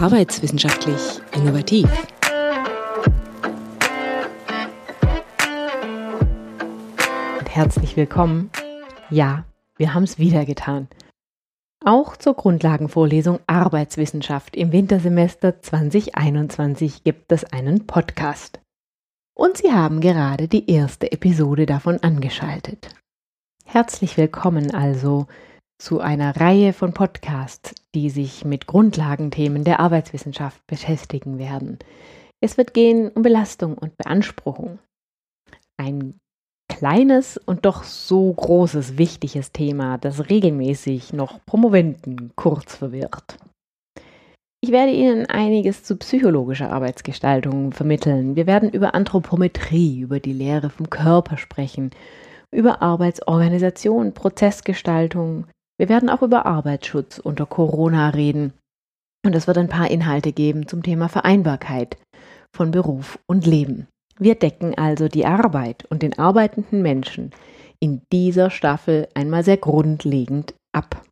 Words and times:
Arbeitswissenschaftlich 0.00 1.20
innovativ. 1.34 1.90
Und 7.40 7.48
herzlich 7.50 7.96
willkommen. 7.96 8.48
Ja, 9.10 9.44
wir 9.76 9.94
haben 9.94 10.04
es 10.04 10.20
wieder 10.20 10.44
getan. 10.44 10.86
Auch 11.84 12.16
zur 12.16 12.34
Grundlagenvorlesung 12.34 13.40
Arbeitswissenschaft 13.48 14.54
im 14.54 14.70
Wintersemester 14.70 15.60
2021 15.60 17.02
gibt 17.02 17.32
es 17.32 17.44
einen 17.52 17.88
Podcast. 17.88 18.60
Und 19.34 19.56
Sie 19.56 19.72
haben 19.72 20.00
gerade 20.00 20.46
die 20.46 20.70
erste 20.70 21.10
Episode 21.10 21.66
davon 21.66 22.00
angeschaltet. 22.04 22.94
Herzlich 23.64 24.16
willkommen 24.16 24.72
also 24.72 25.26
zu 25.78 26.00
einer 26.00 26.36
Reihe 26.36 26.72
von 26.72 26.92
Podcasts, 26.92 27.74
die 27.94 28.10
sich 28.10 28.44
mit 28.44 28.66
Grundlagenthemen 28.66 29.64
der 29.64 29.80
Arbeitswissenschaft 29.80 30.66
beschäftigen 30.66 31.38
werden. 31.38 31.78
Es 32.40 32.58
wird 32.58 32.74
gehen 32.74 33.08
um 33.08 33.22
Belastung 33.22 33.78
und 33.78 33.96
Beanspruchung. 33.96 34.78
Ein 35.76 36.14
kleines 36.68 37.38
und 37.38 37.64
doch 37.64 37.84
so 37.84 38.32
großes, 38.32 38.98
wichtiges 38.98 39.52
Thema, 39.52 39.98
das 39.98 40.28
regelmäßig 40.28 41.12
noch 41.12 41.44
Promoventen 41.46 42.32
kurz 42.36 42.76
verwirrt. 42.76 43.38
Ich 44.60 44.72
werde 44.72 44.92
Ihnen 44.92 45.26
einiges 45.26 45.84
zu 45.84 45.96
psychologischer 45.96 46.72
Arbeitsgestaltung 46.72 47.72
vermitteln. 47.72 48.34
Wir 48.34 48.48
werden 48.48 48.70
über 48.70 48.94
Anthropometrie, 48.94 50.00
über 50.00 50.18
die 50.18 50.32
Lehre 50.32 50.68
vom 50.68 50.90
Körper 50.90 51.36
sprechen, 51.36 51.90
über 52.50 52.82
Arbeitsorganisation, 52.82 54.14
Prozessgestaltung. 54.14 55.46
Wir 55.78 55.88
werden 55.88 56.10
auch 56.10 56.22
über 56.22 56.44
Arbeitsschutz 56.44 57.18
unter 57.18 57.46
Corona 57.46 58.10
reden. 58.10 58.52
Und 59.24 59.34
es 59.34 59.46
wird 59.46 59.58
ein 59.58 59.68
paar 59.68 59.90
Inhalte 59.90 60.32
geben 60.32 60.66
zum 60.66 60.82
Thema 60.82 61.08
Vereinbarkeit 61.08 61.96
von 62.54 62.70
Beruf 62.70 63.18
und 63.26 63.46
Leben. 63.46 63.86
Wir 64.18 64.34
decken 64.34 64.76
also 64.76 65.08
die 65.08 65.26
Arbeit 65.26 65.84
und 65.90 66.02
den 66.02 66.18
arbeitenden 66.18 66.82
Menschen 66.82 67.30
in 67.80 68.02
dieser 68.12 68.50
Staffel 68.50 69.08
einmal 69.14 69.44
sehr 69.44 69.56
grundlegend 69.56 70.54
ab. 70.72 71.04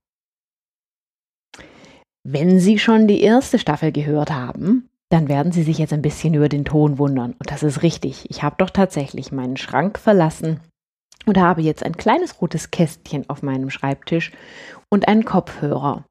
Wenn 2.25 2.59
Sie 2.59 2.81
schon 2.81 3.07
die 3.07 3.21
erste 3.21 3.61
Staffel 3.61 3.93
gehört 3.93 4.33
haben, 4.33 4.89
dann 5.11 5.29
werden 5.29 5.53
Sie 5.53 5.63
sich 5.63 5.79
jetzt 5.79 5.93
ein 5.93 6.03
bisschen 6.03 6.35
über 6.35 6.49
den 6.49 6.65
Ton 6.65 6.99
wundern. 6.99 7.35
Und 7.39 7.53
das 7.53 7.63
ist 7.63 7.83
richtig. 7.83 8.29
Ich 8.31 8.43
habe 8.43 8.57
doch 8.59 8.71
tatsächlich 8.71 9.31
meinen 9.31 9.57
Schrank 9.57 9.99
verlassen 9.99 10.61
und 11.27 11.39
habe 11.39 11.61
jetzt 11.61 11.85
ein 11.85 11.97
kleines 11.97 12.41
rotes 12.41 12.71
Kästchen 12.71 13.29
auf 13.29 13.43
meinem 13.43 13.71
Schreibtisch 13.71 14.33
und 14.91 15.09
einen 15.09 15.25
Kopfhörer. 15.25 16.05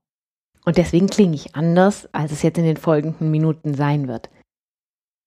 Und 0.65 0.77
deswegen 0.77 1.07
klinge 1.07 1.35
ich 1.35 1.55
anders, 1.55 2.09
als 2.11 2.31
es 2.31 2.41
jetzt 2.41 2.57
in 2.57 2.65
den 2.65 2.77
folgenden 2.77 3.31
Minuten 3.31 3.73
sein 3.73 4.07
wird. 4.07 4.29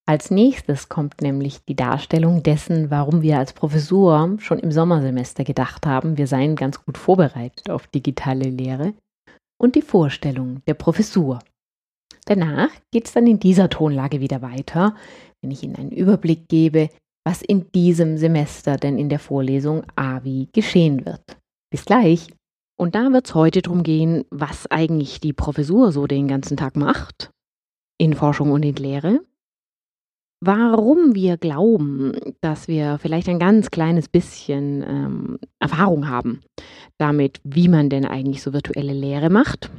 Als 0.06 0.30
nächstes 0.30 0.88
kommt 0.88 1.20
nämlich 1.20 1.64
die 1.66 1.76
Darstellung 1.76 2.42
dessen, 2.42 2.90
warum 2.90 3.20
wir 3.20 3.38
als 3.38 3.52
Professur 3.52 4.36
schon 4.38 4.58
im 4.58 4.72
Sommersemester 4.72 5.44
gedacht 5.44 5.86
haben, 5.86 6.16
wir 6.16 6.26
seien 6.26 6.56
ganz 6.56 6.82
gut 6.82 6.96
vorbereitet 6.96 7.68
auf 7.68 7.86
digitale 7.88 8.48
Lehre 8.48 8.94
und 9.60 9.74
die 9.74 9.82
Vorstellung 9.82 10.62
der 10.66 10.74
Professur. 10.74 11.40
Danach 12.24 12.70
geht 12.90 13.06
es 13.06 13.12
dann 13.12 13.26
in 13.26 13.38
dieser 13.38 13.68
Tonlage 13.68 14.20
wieder 14.20 14.40
weiter, 14.40 14.96
wenn 15.42 15.50
ich 15.50 15.62
Ihnen 15.62 15.76
einen 15.76 15.92
Überblick 15.92 16.48
gebe, 16.48 16.88
was 17.28 17.42
in 17.42 17.70
diesem 17.72 18.16
Semester 18.16 18.78
denn 18.78 18.96
in 18.96 19.10
der 19.10 19.18
Vorlesung 19.18 19.82
AVI 19.96 20.48
geschehen 20.54 21.04
wird. 21.04 21.36
Bis 21.70 21.84
gleich! 21.84 22.28
Und 22.80 22.94
da 22.94 23.12
wird 23.12 23.26
es 23.26 23.34
heute 23.34 23.60
darum 23.60 23.82
gehen, 23.82 24.24
was 24.30 24.66
eigentlich 24.70 25.20
die 25.20 25.34
Professur 25.34 25.92
so 25.92 26.06
den 26.06 26.26
ganzen 26.26 26.56
Tag 26.56 26.74
macht, 26.74 27.30
in 27.98 28.14
Forschung 28.14 28.50
und 28.50 28.62
in 28.62 28.76
Lehre, 28.76 29.20
warum 30.40 31.14
wir 31.14 31.36
glauben, 31.36 32.14
dass 32.40 32.66
wir 32.66 32.96
vielleicht 32.98 33.28
ein 33.28 33.38
ganz 33.38 33.70
kleines 33.70 34.08
bisschen 34.08 34.82
ähm, 34.88 35.38
Erfahrung 35.58 36.08
haben 36.08 36.40
damit, 36.96 37.42
wie 37.44 37.68
man 37.68 37.90
denn 37.90 38.06
eigentlich 38.06 38.42
so 38.42 38.54
virtuelle 38.54 38.94
Lehre 38.94 39.28
macht. 39.28 39.70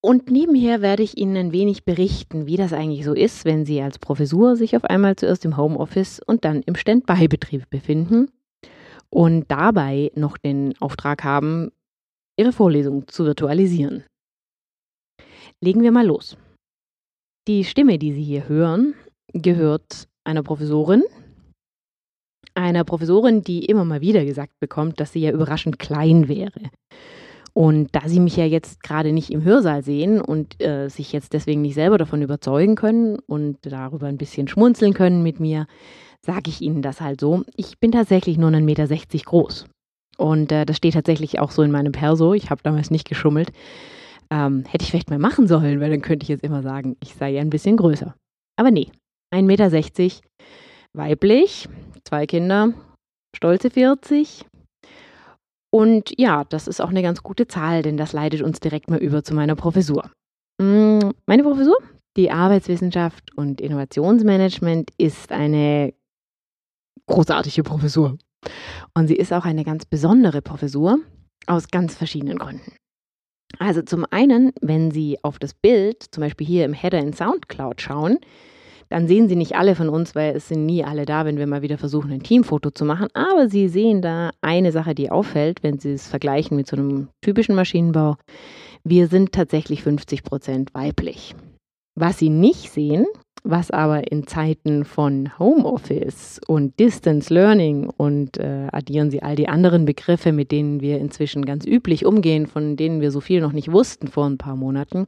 Und 0.00 0.30
nebenher 0.30 0.80
werde 0.80 1.02
ich 1.02 1.18
Ihnen 1.18 1.36
ein 1.36 1.52
wenig 1.52 1.84
berichten, 1.84 2.46
wie 2.46 2.56
das 2.56 2.72
eigentlich 2.72 3.04
so 3.04 3.14
ist, 3.14 3.44
wenn 3.44 3.64
Sie 3.64 3.82
als 3.82 3.98
Professur 3.98 4.56
sich 4.56 4.76
auf 4.76 4.84
einmal 4.84 5.16
zuerst 5.16 5.44
im 5.44 5.56
Homeoffice 5.56 6.20
und 6.24 6.44
dann 6.44 6.62
im 6.62 6.76
Standby-Betrieb 6.76 7.68
befinden 7.68 8.30
und 9.10 9.50
dabei 9.50 10.12
noch 10.14 10.38
den 10.38 10.74
Auftrag 10.80 11.24
haben, 11.24 11.72
Ihre 12.36 12.52
Vorlesung 12.52 13.08
zu 13.08 13.24
virtualisieren. 13.24 14.04
Legen 15.60 15.82
wir 15.82 15.90
mal 15.90 16.06
los. 16.06 16.36
Die 17.48 17.64
Stimme, 17.64 17.98
die 17.98 18.12
Sie 18.12 18.22
hier 18.22 18.48
hören, 18.48 18.94
gehört 19.32 20.06
einer 20.22 20.44
Professorin. 20.44 21.02
Einer 22.54 22.84
Professorin, 22.84 23.42
die 23.42 23.64
immer 23.64 23.84
mal 23.84 24.00
wieder 24.00 24.24
gesagt 24.24 24.52
bekommt, 24.60 25.00
dass 25.00 25.12
sie 25.12 25.20
ja 25.20 25.32
überraschend 25.32 25.78
klein 25.78 26.28
wäre. 26.28 26.70
Und 27.58 27.88
da 27.90 28.02
Sie 28.06 28.20
mich 28.20 28.36
ja 28.36 28.44
jetzt 28.44 28.84
gerade 28.84 29.10
nicht 29.10 29.30
im 29.30 29.42
Hörsaal 29.42 29.82
sehen 29.82 30.20
und 30.20 30.62
äh, 30.62 30.88
sich 30.88 31.12
jetzt 31.12 31.32
deswegen 31.32 31.60
nicht 31.60 31.74
selber 31.74 31.98
davon 31.98 32.22
überzeugen 32.22 32.76
können 32.76 33.18
und 33.26 33.58
darüber 33.62 34.06
ein 34.06 34.16
bisschen 34.16 34.46
schmunzeln 34.46 34.94
können 34.94 35.24
mit 35.24 35.40
mir, 35.40 35.66
sage 36.24 36.50
ich 36.50 36.60
Ihnen 36.60 36.82
das 36.82 37.00
halt 37.00 37.20
so. 37.20 37.42
Ich 37.56 37.80
bin 37.80 37.90
tatsächlich 37.90 38.38
nur 38.38 38.50
1,60 38.50 38.60
Meter 38.60 38.86
groß. 39.24 39.66
Und 40.18 40.52
äh, 40.52 40.66
das 40.66 40.76
steht 40.76 40.94
tatsächlich 40.94 41.40
auch 41.40 41.50
so 41.50 41.62
in 41.62 41.72
meinem 41.72 41.90
Perso. 41.90 42.32
Ich 42.32 42.50
habe 42.50 42.62
damals 42.62 42.92
nicht 42.92 43.08
geschummelt. 43.08 43.50
Ähm, 44.30 44.62
hätte 44.68 44.84
ich 44.84 44.92
vielleicht 44.92 45.10
mal 45.10 45.18
machen 45.18 45.48
sollen, 45.48 45.80
weil 45.80 45.90
dann 45.90 46.02
könnte 46.02 46.22
ich 46.22 46.28
jetzt 46.28 46.44
immer 46.44 46.62
sagen, 46.62 46.96
ich 47.02 47.14
sei 47.14 47.30
ja 47.30 47.40
ein 47.40 47.50
bisschen 47.50 47.76
größer. 47.76 48.14
Aber 48.56 48.70
nee, 48.70 48.86
1,60 49.34 49.42
Meter, 49.42 49.68
weiblich, 50.92 51.68
zwei 52.04 52.24
Kinder, 52.26 52.72
stolze 53.34 53.70
40. 53.70 54.44
Und 55.70 56.18
ja, 56.18 56.44
das 56.44 56.66
ist 56.66 56.80
auch 56.80 56.88
eine 56.88 57.02
ganz 57.02 57.22
gute 57.22 57.46
Zahl, 57.46 57.82
denn 57.82 57.96
das 57.96 58.12
leitet 58.12 58.42
uns 58.42 58.60
direkt 58.60 58.90
mal 58.90 58.98
über 58.98 59.22
zu 59.22 59.34
meiner 59.34 59.54
Professur. 59.54 60.10
Mm, 60.60 61.10
meine 61.26 61.42
Professur, 61.42 61.76
die 62.16 62.30
Arbeitswissenschaft 62.30 63.36
und 63.36 63.60
Innovationsmanagement, 63.60 64.90
ist 64.96 65.30
eine 65.30 65.92
großartige 67.06 67.62
Professur. 67.62 68.16
Und 68.94 69.08
sie 69.08 69.16
ist 69.16 69.32
auch 69.32 69.44
eine 69.44 69.64
ganz 69.64 69.84
besondere 69.84 70.42
Professur 70.42 70.98
aus 71.46 71.68
ganz 71.68 71.94
verschiedenen 71.94 72.38
Gründen. 72.38 72.72
Also 73.58 73.82
zum 73.82 74.06
einen, 74.10 74.52
wenn 74.60 74.90
Sie 74.90 75.18
auf 75.22 75.38
das 75.38 75.54
Bild, 75.54 76.04
zum 76.10 76.22
Beispiel 76.22 76.46
hier 76.46 76.64
im 76.64 76.74
Header 76.74 76.98
in 76.98 77.12
SoundCloud 77.12 77.80
schauen, 77.80 78.18
dann 78.88 79.08
sehen 79.08 79.28
Sie 79.28 79.36
nicht 79.36 79.56
alle 79.56 79.74
von 79.74 79.88
uns, 79.88 80.14
weil 80.14 80.36
es 80.36 80.48
sind 80.48 80.66
nie 80.66 80.84
alle 80.84 81.04
da, 81.04 81.24
wenn 81.24 81.38
wir 81.38 81.46
mal 81.46 81.62
wieder 81.62 81.78
versuchen, 81.78 82.12
ein 82.12 82.22
Teamfoto 82.22 82.70
zu 82.70 82.84
machen. 82.84 83.08
Aber 83.14 83.48
Sie 83.48 83.68
sehen 83.68 84.02
da 84.02 84.30
eine 84.40 84.72
Sache, 84.72 84.94
die 84.94 85.10
auffällt, 85.10 85.62
wenn 85.62 85.78
Sie 85.78 85.92
es 85.92 86.06
vergleichen 86.06 86.56
mit 86.56 86.66
so 86.66 86.76
einem 86.76 87.08
typischen 87.20 87.54
Maschinenbau. 87.54 88.16
Wir 88.84 89.08
sind 89.08 89.32
tatsächlich 89.32 89.82
50 89.82 90.22
Prozent 90.22 90.74
weiblich. 90.74 91.34
Was 91.94 92.18
Sie 92.18 92.30
nicht 92.30 92.70
sehen, 92.70 93.06
was 93.44 93.70
aber 93.70 94.10
in 94.10 94.26
Zeiten 94.26 94.84
von 94.84 95.38
Homeoffice 95.38 96.40
und 96.46 96.78
Distance 96.78 97.32
Learning 97.32 97.90
und 97.96 98.38
äh, 98.38 98.68
addieren 98.72 99.10
Sie 99.10 99.22
all 99.22 99.36
die 99.36 99.48
anderen 99.48 99.84
Begriffe, 99.84 100.32
mit 100.32 100.50
denen 100.50 100.80
wir 100.80 100.98
inzwischen 100.98 101.44
ganz 101.44 101.66
üblich 101.66 102.04
umgehen, 102.04 102.46
von 102.46 102.76
denen 102.76 103.00
wir 103.00 103.10
so 103.10 103.20
viel 103.20 103.40
noch 103.40 103.52
nicht 103.52 103.70
wussten 103.72 104.08
vor 104.08 104.26
ein 104.26 104.38
paar 104.38 104.56
Monaten. 104.56 105.06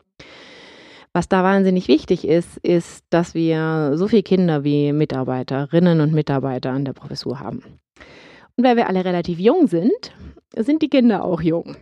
Was 1.13 1.29
da 1.29 1.43
wahnsinnig 1.43 1.89
wichtig 1.89 2.27
ist, 2.27 2.57
ist, 2.59 3.05
dass 3.11 3.35
wir 3.35 3.93
so 3.95 4.07
viele 4.07 4.23
Kinder 4.23 4.63
wie 4.63 4.93
Mitarbeiterinnen 4.93 6.01
und 6.01 6.13
Mitarbeiter 6.13 6.71
an 6.71 6.85
der 6.85 6.93
Professur 6.93 7.41
haben. 7.41 7.63
Und 8.57 8.65
weil 8.65 8.77
wir 8.77 8.89
alle 8.89 9.05
relativ 9.05 9.41
jung 9.41 9.67
sind, 9.67 10.13
sind 10.57 10.83
die 10.83 10.89
Kinder 10.89 11.25
auch 11.25 11.41
jung. 11.41 11.77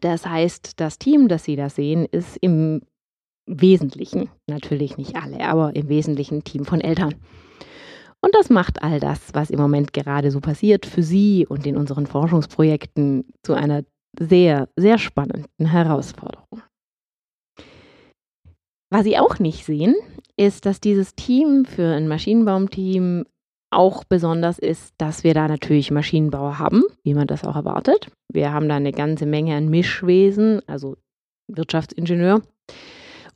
Das 0.00 0.26
heißt, 0.26 0.78
das 0.78 0.98
Team, 0.98 1.26
das 1.26 1.44
Sie 1.44 1.56
da 1.56 1.68
sehen, 1.68 2.06
ist 2.06 2.36
im 2.36 2.82
Wesentlichen, 3.46 4.30
natürlich 4.46 4.96
nicht 4.96 5.16
alle, 5.16 5.44
aber 5.44 5.74
im 5.74 5.88
Wesentlichen 5.88 6.44
Team 6.44 6.64
von 6.64 6.80
Eltern. 6.80 7.16
Und 8.20 8.34
das 8.34 8.50
macht 8.50 8.82
all 8.82 9.00
das, 9.00 9.34
was 9.34 9.50
im 9.50 9.58
Moment 9.58 9.92
gerade 9.92 10.30
so 10.30 10.40
passiert, 10.40 10.86
für 10.86 11.02
Sie 11.02 11.46
und 11.48 11.66
in 11.66 11.76
unseren 11.76 12.06
Forschungsprojekten 12.06 13.24
zu 13.42 13.54
einer 13.54 13.82
sehr, 14.18 14.68
sehr 14.76 14.98
spannenden 14.98 15.66
Herausforderung. 15.66 16.62
Was 18.90 19.04
Sie 19.04 19.18
auch 19.18 19.38
nicht 19.38 19.64
sehen, 19.64 19.94
ist, 20.36 20.66
dass 20.66 20.80
dieses 20.80 21.14
Team 21.14 21.64
für 21.64 21.94
ein 21.94 22.08
Maschinenbaumteam 22.08 23.24
auch 23.70 24.02
besonders 24.02 24.58
ist, 24.58 24.94
dass 24.98 25.22
wir 25.22 25.32
da 25.32 25.46
natürlich 25.46 25.92
Maschinenbauer 25.92 26.58
haben, 26.58 26.82
wie 27.04 27.14
man 27.14 27.28
das 27.28 27.44
auch 27.44 27.54
erwartet. 27.54 28.10
Wir 28.28 28.52
haben 28.52 28.68
da 28.68 28.76
eine 28.76 28.90
ganze 28.90 29.26
Menge 29.26 29.54
an 29.54 29.68
Mischwesen, 29.68 30.60
also 30.66 30.96
Wirtschaftsingenieur 31.46 32.42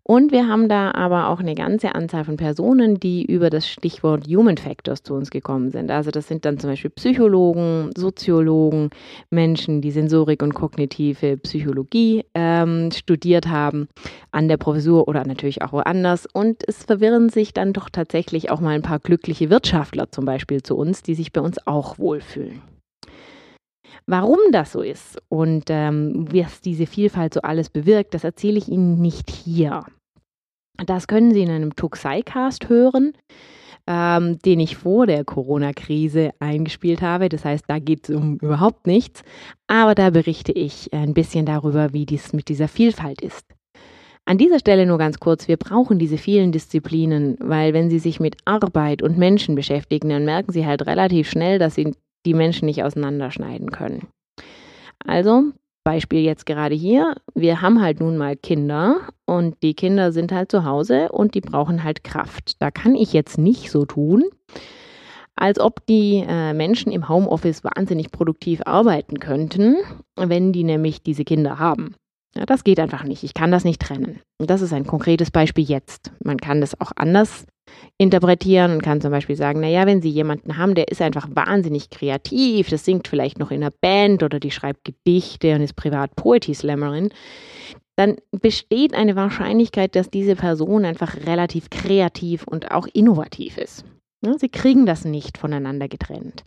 Und 0.06 0.33
wir 0.33 0.47
haben 0.47 0.69
da 0.69 0.91
aber 0.91 1.31
auch 1.31 1.41
eine 1.41 1.55
ganze 1.55 1.95
Anzahl 1.95 2.25
von 2.25 2.37
Personen, 2.37 3.01
die 3.01 3.25
über 3.25 3.49
das 3.49 3.67
Stichwort 3.67 4.27
Human 4.27 4.59
Factors 4.59 5.03
zu 5.03 5.15
uns 5.15 5.31
gekommen 5.31 5.71
sind. 5.71 5.91
Also 5.91 6.11
das 6.11 6.29
sind 6.29 6.45
dann 6.45 6.59
zum 6.59 6.71
Beispiel 6.71 6.91
Psychologen, 6.91 7.89
Soziologen, 7.97 8.91
Menschen, 9.31 9.81
die 9.81 9.91
Sensorik 9.91 10.43
und 10.43 10.53
kognitive 10.53 11.39
Psychologie 11.39 12.23
ähm, 12.35 12.91
studiert 12.93 13.49
haben 13.49 13.89
an 14.31 14.49
der 14.49 14.59
Professur 14.59 15.09
oder 15.09 15.27
natürlich 15.27 15.62
auch 15.62 15.73
woanders. 15.73 16.27
Und 16.31 16.62
es 16.69 16.85
verwirren 16.85 17.31
sich 17.31 17.55
dann 17.55 17.73
doch 17.73 17.89
tatsächlich 17.89 18.51
auch 18.51 18.61
mal 18.61 18.75
ein 18.75 18.83
paar 18.83 18.99
glückliche 18.99 19.49
Wirtschaftler 19.49 20.12
zum 20.12 20.27
Beispiel 20.27 20.62
zu 20.62 20.77
uns, 20.77 21.03
die 21.03 21.15
sich 21.15 21.33
bei 21.33 21.41
uns 21.41 21.67
auch 21.67 21.99
wohlfühlen. 21.99 22.74
Warum 24.06 24.39
das 24.53 24.73
so 24.73 24.83
ist 24.83 25.19
und 25.29 25.65
ähm, 25.69 26.27
was 26.31 26.61
diese 26.61 26.87
Vielfalt 26.87 27.35
so 27.35 27.41
alles 27.41 27.71
bewirkt, 27.71 28.12
das 28.12 28.25
erzähle 28.25 28.59
ich 28.59 28.69
Ihnen 28.69 29.01
nicht 29.01 29.31
hier. 29.31 29.85
Das 30.85 31.06
können 31.06 31.33
Sie 31.33 31.43
in 31.43 31.51
einem 31.51 31.75
Tuxai-Cast 31.75 32.69
hören, 32.69 33.12
ähm, 33.87 34.39
den 34.41 34.61
ich 34.61 34.77
vor 34.77 35.06
der 35.06 35.25
Corona-Krise 35.25 36.33
eingespielt 36.39 37.01
habe. 37.01 37.31
Das 37.31 37.45
heißt, 37.45 37.65
da 37.69 37.79
geht 37.79 38.09
es 38.09 38.15
um 38.15 38.37
überhaupt 38.39 38.87
nichts. 38.87 39.23
Aber 39.69 39.95
da 39.95 40.11
berichte 40.11 40.53
ich 40.53 40.93
ein 40.93 41.15
bisschen 41.15 41.47
darüber, 41.47 41.93
wie 41.93 42.05
dies 42.05 42.33
mit 42.33 42.49
dieser 42.49 42.69
Vielfalt 42.69 43.23
ist. 43.23 43.47
An 44.27 44.39
dieser 44.39 44.59
Stelle 44.59 44.87
nur 44.87 44.97
ganz 44.99 45.21
kurz, 45.21 45.49
wir 45.49 45.59
brauchen 45.59 45.99
diese 45.99 46.17
vielen 46.17 46.51
Disziplinen, 46.51 47.37
weil 47.41 47.75
wenn 47.75 47.91
Sie 47.91 47.99
sich 47.99 48.21
mit 48.21 48.37
Arbeit 48.47 49.03
und 49.03 49.19
Menschen 49.19 49.55
beschäftigen, 49.55 50.09
dann 50.09 50.25
merken 50.25 50.51
Sie 50.51 50.65
halt 50.67 50.87
relativ 50.87 51.29
schnell, 51.29 51.59
dass 51.59 51.75
Sie 51.75 51.95
die 52.25 52.35
Menschen 52.35 52.67
nicht 52.67 52.82
auseinanderschneiden 52.82 53.71
können. 53.71 54.09
Also, 55.05 55.53
Beispiel 55.85 56.21
jetzt 56.21 56.47
gerade 56.47 56.75
hier, 56.75 57.15
wir 57.35 57.61
haben 57.61 57.82
halt 57.82 58.00
nun 58.00 58.17
mal 58.17 58.37
Kinder 58.37 59.09
und 59.26 59.62
die 59.62 59.75
Kinder 59.75 60.12
sind 60.12 60.32
halt 60.32 60.50
zu 60.50 60.65
Hause 60.65 61.11
und 61.12 61.35
die 61.35 61.43
brauchen 61.43 61.85
halt 61.85 62.05
Kraft. 62.05 62.61
Da 62.61 62.71
kann 62.71 62.94
ich 62.94 63.12
jetzt 63.12 63.37
nicht 63.37 63.71
so 63.71 63.85
tun, 63.85 64.25
als 65.37 65.61
ob 65.61 65.85
die 65.87 66.25
äh, 66.26 66.55
Menschen 66.55 66.91
im 66.91 67.09
Homeoffice 67.09 67.65
wahnsinnig 67.65 68.11
produktiv 68.11 68.62
arbeiten 68.65 69.20
könnten, 69.20 69.77
wenn 70.17 70.53
die 70.53 70.65
nämlich 70.65 71.03
diese 71.03 71.25
Kinder 71.25 71.59
haben. 71.59 71.94
Ja, 72.37 72.47
das 72.47 72.65
geht 72.65 72.81
einfach 72.81 73.05
nicht. 73.05 73.23
Ich 73.23 73.35
kann 73.35 73.50
das 73.50 73.65
nicht 73.65 73.81
trennen. 73.81 74.20
Und 74.38 74.50
das 74.50 74.62
ist 74.62 74.73
ein 74.73 74.87
konkretes 74.87 75.31
Beispiel 75.31 75.65
jetzt. 75.65 76.12
Man 76.25 76.38
kann 76.38 76.61
das 76.61 76.81
auch 76.81 76.93
anders 76.97 77.47
interpretieren 77.99 78.73
und 78.73 78.82
kann 78.82 79.00
zum 79.00 79.11
Beispiel 79.11 79.37
sagen, 79.37 79.61
naja, 79.61 79.87
wenn 79.87 80.03
Sie 80.03 80.11
jemanden 80.11 80.56
haben, 80.56 80.75
der 80.75 80.88
ist 80.88 81.00
einfach 81.00 81.29
wahnsinnig 81.31 81.91
kreativ, 81.91 82.69
das 82.69 82.85
singt 82.85 83.09
vielleicht 83.09 83.38
noch 83.38 83.50
in 83.50 83.62
einer 83.62 83.73
Band 83.73 84.23
oder 84.23 84.41
die 84.41 84.50
schreibt 84.50 84.85
Gedichte 84.85 85.55
und 85.55 85.62
ist 85.62 85.76
privat 85.76 86.17
Poetry 86.17 86.55
Slammerin, 86.55 87.11
dann 87.97 88.17
besteht 88.32 88.94
eine 88.94 89.17
Wahrscheinlichkeit, 89.17 89.94
dass 89.94 90.11
diese 90.11 90.35
Person 90.35 90.85
einfach 90.85 91.17
relativ 91.26 91.71
kreativ 91.71 92.44
und 92.47 92.71
auch 92.73 92.88
innovativ 92.93 93.56
ist. 93.59 93.85
Sie 94.38 94.49
kriegen 94.49 94.87
das 94.87 95.05
nicht 95.05 95.38
voneinander 95.38 95.88
getrennt. 95.88 96.44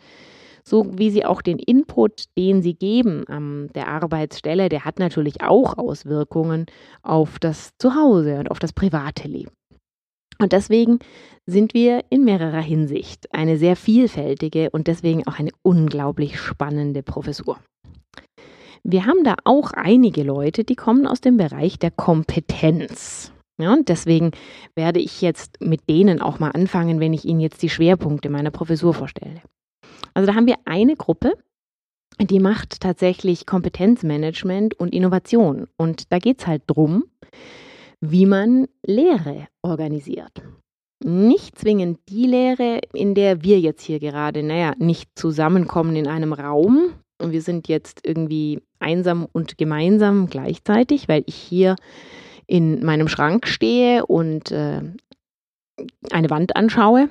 So 0.64 0.98
wie 0.98 1.12
sie 1.12 1.24
auch 1.24 1.42
den 1.42 1.60
Input, 1.60 2.26
den 2.38 2.62
sie 2.62 2.74
geben 2.74 3.26
an 3.28 3.70
der 3.74 3.88
Arbeitsstelle, 3.88 4.68
der 4.68 4.84
hat 4.84 5.00
natürlich 5.00 5.42
auch 5.42 5.78
Auswirkungen 5.78 6.66
auf 7.04 7.40
das 7.40 7.72
Zuhause 7.78 8.40
und 8.40 8.52
auf 8.52 8.60
das 8.60 8.74
private 8.74 9.30
Leben. 9.30 9.52
Und 10.40 10.52
deswegen 10.52 11.00
sind 11.46 11.74
wir 11.74 12.04
in 12.10 12.24
mehrerer 12.24 12.62
Hinsicht 12.62 13.34
eine 13.34 13.58
sehr 13.58 13.76
vielfältige 13.76 14.70
und 14.70 14.88
deswegen 14.88 15.26
auch 15.28 15.40
eine 15.40 15.52
unglaublich 15.62 16.40
spannende 16.40 17.04
Professur. 17.04 17.58
Wir 18.84 19.06
haben 19.06 19.24
da 19.24 19.36
auch 19.44 19.72
einige 19.72 20.24
Leute, 20.24 20.64
die 20.64 20.76
kommen 20.76 21.08
aus 21.08 21.22
dem 21.22 21.38
Bereich 21.38 21.80
der 21.80 21.92
Kompetenz. 21.92 23.32
Ja, 23.60 23.74
und 23.74 23.90
deswegen 23.90 24.32
werde 24.76 25.00
ich 25.00 25.22
jetzt 25.22 25.60
mit 25.62 25.90
denen 25.90 26.22
auch 26.22 26.40
mal 26.40 26.52
anfangen, 26.52 27.00
wenn 27.00 27.14
ich 27.14 27.26
Ihnen 27.26 27.40
jetzt 27.40 27.64
die 27.64 27.70
Schwerpunkte 27.70 28.30
meiner 28.30 28.52
Professur 28.52 28.94
vorstelle. 28.94 29.42
Also 30.14 30.28
da 30.28 30.36
haben 30.36 30.46
wir 30.46 30.58
eine 30.66 30.96
Gruppe, 30.96 31.34
die 32.20 32.40
macht 32.40 32.82
tatsächlich 32.82 33.46
Kompetenzmanagement 33.46 34.80
und 34.80 34.94
Innovation. 34.94 35.68
Und 35.76 36.12
da 36.12 36.20
geht 36.20 36.42
es 36.42 36.48
halt 36.48 36.64
drum, 36.68 37.06
wie 38.02 38.26
man 38.26 38.68
Lehre 38.86 39.48
organisiert. 39.62 40.42
Nicht 41.04 41.58
zwingend 41.60 42.00
die 42.10 42.26
Lehre, 42.26 42.82
in 42.94 43.14
der 43.14 43.44
wir 43.44 43.60
jetzt 43.60 43.84
hier 43.84 44.00
gerade, 44.00 44.42
naja, 44.42 44.74
nicht 44.78 45.10
zusammenkommen 45.16 45.96
in 45.96 46.08
einem 46.08 46.34
Raum. 46.34 46.94
Und 47.22 47.32
wir 47.32 47.42
sind 47.42 47.68
jetzt 47.68 48.02
irgendwie 48.06 48.62
einsam 48.80 49.28
und 49.32 49.58
gemeinsam 49.58 50.28
gleichzeitig, 50.28 51.08
weil 51.08 51.24
ich 51.26 51.36
hier 51.36 51.76
in 52.48 52.84
meinem 52.84 53.08
Schrank 53.08 53.48
stehe 53.48 54.06
und 54.06 54.52
äh, 54.52 54.82
eine 56.12 56.30
Wand 56.30 56.56
anschaue 56.56 57.10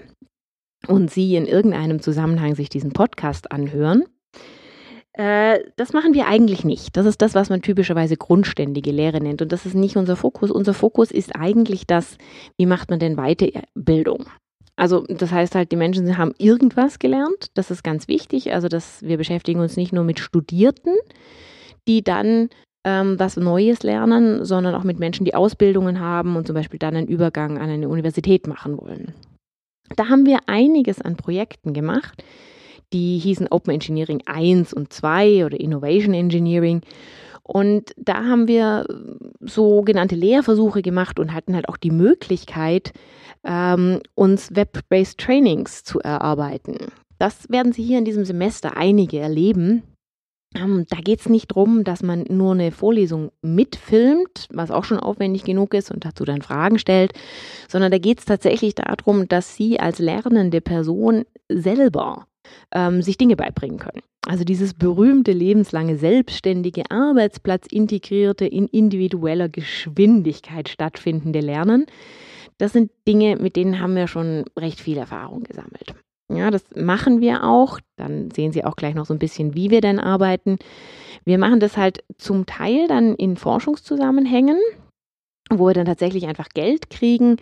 und 0.86 1.10
Sie 1.10 1.36
in 1.36 1.46
irgendeinem 1.46 2.00
Zusammenhang 2.00 2.54
sich 2.54 2.68
diesen 2.68 2.92
Podcast 2.92 3.52
anhören. 3.52 4.04
Äh, 5.16 5.60
das 5.76 5.94
machen 5.94 6.12
wir 6.12 6.26
eigentlich 6.26 6.64
nicht. 6.64 6.96
Das 6.96 7.06
ist 7.06 7.22
das, 7.22 7.34
was 7.34 7.48
man 7.48 7.62
typischerweise 7.62 8.16
grundständige 8.16 8.92
Lehre 8.92 9.20
nennt. 9.20 9.40
Und 9.40 9.50
das 9.50 9.64
ist 9.64 9.74
nicht 9.74 9.96
unser 9.96 10.14
Fokus. 10.14 10.50
Unser 10.50 10.74
Fokus 10.74 11.10
ist 11.10 11.34
eigentlich 11.34 11.86
das, 11.86 12.18
wie 12.58 12.66
macht 12.66 12.90
man 12.90 12.98
denn 12.98 13.16
Weiterbildung? 13.16 14.26
Also 14.76 15.04
das 15.08 15.32
heißt 15.32 15.54
halt, 15.54 15.72
die 15.72 15.76
Menschen 15.76 16.18
haben 16.18 16.34
irgendwas 16.36 16.98
gelernt. 16.98 17.46
Das 17.54 17.70
ist 17.70 17.82
ganz 17.82 18.08
wichtig. 18.08 18.52
Also 18.52 18.68
dass 18.68 19.02
wir 19.02 19.16
beschäftigen 19.16 19.60
uns 19.60 19.78
nicht 19.78 19.92
nur 19.92 20.04
mit 20.04 20.20
Studierten, 20.20 20.94
die 21.88 22.04
dann 22.04 22.50
ähm, 22.84 23.18
was 23.18 23.38
Neues 23.38 23.82
lernen, 23.82 24.44
sondern 24.44 24.74
auch 24.74 24.84
mit 24.84 24.98
Menschen, 24.98 25.24
die 25.24 25.34
Ausbildungen 25.34 25.98
haben 25.98 26.36
und 26.36 26.46
zum 26.46 26.54
Beispiel 26.54 26.78
dann 26.78 26.94
einen 26.94 27.08
Übergang 27.08 27.56
an 27.56 27.70
eine 27.70 27.88
Universität 27.88 28.46
machen 28.46 28.76
wollen. 28.76 29.14
Da 29.96 30.10
haben 30.10 30.26
wir 30.26 30.40
einiges 30.46 31.00
an 31.00 31.16
Projekten 31.16 31.72
gemacht 31.72 32.22
die 32.92 33.18
hießen 33.18 33.48
Open 33.50 33.74
Engineering 33.74 34.22
1 34.26 34.72
und 34.72 34.92
2 34.92 35.44
oder 35.44 35.58
Innovation 35.58 36.14
Engineering. 36.14 36.82
Und 37.42 37.92
da 37.96 38.24
haben 38.24 38.48
wir 38.48 38.86
sogenannte 39.40 40.16
Lehrversuche 40.16 40.82
gemacht 40.82 41.20
und 41.20 41.32
hatten 41.32 41.54
halt 41.54 41.68
auch 41.68 41.76
die 41.76 41.92
Möglichkeit, 41.92 42.92
ähm, 43.44 44.00
uns 44.14 44.54
Web-based 44.54 45.18
Trainings 45.18 45.84
zu 45.84 46.00
erarbeiten. 46.00 46.76
Das 47.18 47.48
werden 47.48 47.72
Sie 47.72 47.84
hier 47.84 47.98
in 47.98 48.04
diesem 48.04 48.24
Semester 48.24 48.76
einige 48.76 49.20
erleben. 49.20 49.84
Ähm, 50.56 50.86
da 50.88 50.96
geht 50.96 51.20
es 51.20 51.28
nicht 51.28 51.52
darum, 51.52 51.84
dass 51.84 52.02
man 52.02 52.24
nur 52.28 52.52
eine 52.52 52.72
Vorlesung 52.72 53.30
mitfilmt, 53.42 54.48
was 54.52 54.70
auch 54.70 54.84
schon 54.84 54.98
aufwendig 54.98 55.44
genug 55.44 55.74
ist 55.74 55.90
und 55.90 56.04
dazu 56.04 56.24
dann 56.24 56.42
Fragen 56.42 56.78
stellt, 56.78 57.12
sondern 57.68 57.90
da 57.90 57.98
geht 57.98 58.18
es 58.20 58.24
tatsächlich 58.24 58.74
darum, 58.74 59.28
dass 59.28 59.54
Sie 59.56 59.78
als 59.78 59.98
lernende 59.98 60.60
Person 60.60 61.24
selber 61.48 62.26
ähm, 62.72 63.02
sich 63.02 63.16
Dinge 63.16 63.36
beibringen 63.36 63.78
können. 63.78 64.02
Also 64.26 64.44
dieses 64.44 64.74
berühmte 64.74 65.32
lebenslange 65.32 65.96
selbstständige, 65.96 66.90
arbeitsplatzintegrierte, 66.90 68.44
in 68.44 68.66
individueller 68.66 69.48
Geschwindigkeit 69.48 70.68
stattfindende 70.68 71.40
Lernen, 71.40 71.86
das 72.58 72.72
sind 72.72 72.90
Dinge, 73.06 73.36
mit 73.36 73.56
denen 73.56 73.80
haben 73.80 73.94
wir 73.94 74.08
schon 74.08 74.44
recht 74.58 74.80
viel 74.80 74.96
Erfahrung 74.96 75.44
gesammelt. 75.44 75.94
Ja, 76.28 76.50
das 76.50 76.64
machen 76.74 77.20
wir 77.20 77.44
auch. 77.44 77.78
Dann 77.96 78.30
sehen 78.30 78.50
Sie 78.52 78.64
auch 78.64 78.76
gleich 78.76 78.94
noch 78.94 79.06
so 79.06 79.14
ein 79.14 79.20
bisschen, 79.20 79.54
wie 79.54 79.70
wir 79.70 79.80
denn 79.80 80.00
arbeiten. 80.00 80.58
Wir 81.24 81.38
machen 81.38 81.60
das 81.60 81.76
halt 81.76 82.02
zum 82.18 82.46
Teil 82.46 82.88
dann 82.88 83.14
in 83.14 83.36
Forschungszusammenhängen 83.36 84.58
wo 85.50 85.66
wir 85.66 85.74
dann 85.74 85.86
tatsächlich 85.86 86.26
einfach 86.26 86.48
Geld 86.54 86.90
kriegen, 86.90 87.36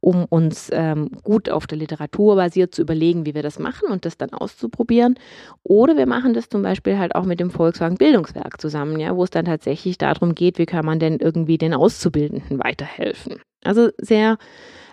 um 0.00 0.24
uns 0.24 0.70
ähm, 0.72 1.10
gut 1.22 1.50
auf 1.50 1.66
der 1.66 1.78
Literatur 1.78 2.36
basiert 2.36 2.74
zu 2.74 2.82
überlegen, 2.82 3.26
wie 3.26 3.34
wir 3.34 3.42
das 3.42 3.58
machen 3.58 3.88
und 3.90 4.04
das 4.04 4.16
dann 4.16 4.32
auszuprobieren. 4.32 5.18
Oder 5.62 5.96
wir 5.96 6.06
machen 6.06 6.32
das 6.32 6.48
zum 6.48 6.62
Beispiel 6.62 6.98
halt 6.98 7.14
auch 7.14 7.24
mit 7.24 7.40
dem 7.40 7.50
Volkswagen 7.50 7.96
Bildungswerk 7.96 8.60
zusammen, 8.60 8.98
ja, 8.98 9.14
wo 9.14 9.24
es 9.24 9.30
dann 9.30 9.44
tatsächlich 9.44 9.98
darum 9.98 10.34
geht, 10.34 10.58
wie 10.58 10.66
kann 10.66 10.86
man 10.86 10.98
denn 10.98 11.18
irgendwie 11.18 11.58
den 11.58 11.74
Auszubildenden 11.74 12.58
weiterhelfen. 12.62 13.40
Also 13.62 13.90
sehr 13.98 14.38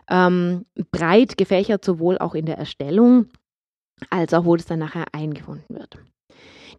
ähm, 0.10 0.66
breit 0.92 1.38
gefächert, 1.38 1.86
sowohl 1.86 2.18
auch 2.18 2.36
in 2.36 2.46
der 2.46 2.58
Erstellung 2.58 3.28
als 4.10 4.34
auch 4.34 4.46
wo 4.46 4.56
es 4.56 4.66
dann 4.66 4.80
nachher 4.80 5.06
eingefunden 5.12 5.76
wird. 5.76 5.98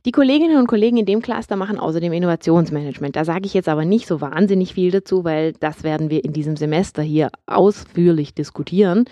Die 0.07 0.12
Kolleginnen 0.12 0.59
und 0.59 0.69
Kollegen 0.69 0.97
in 0.97 1.07
dem 1.07 1.21
Cluster 1.21 1.57
machen 1.57 1.78
außerdem 1.78 2.12
Innovationsmanagement. 2.12 3.17
Da 3.17 3.25
sage 3.25 3.47
ich 3.47 3.55
jetzt 3.55 3.69
aber 3.69 3.85
nicht 3.85 4.07
so 4.07 4.21
wahnsinnig 4.21 4.75
viel 4.75 4.93
dazu, 4.93 5.25
weil 5.25 5.55
das 5.55 5.83
werden 5.83 6.09
wir 6.09 6.25
in 6.25 6.33
diesem 6.33 6.57
Semester 6.57 7.02
hier 7.02 7.31
ausführlich 7.47 8.33
diskutieren, 8.33 9.07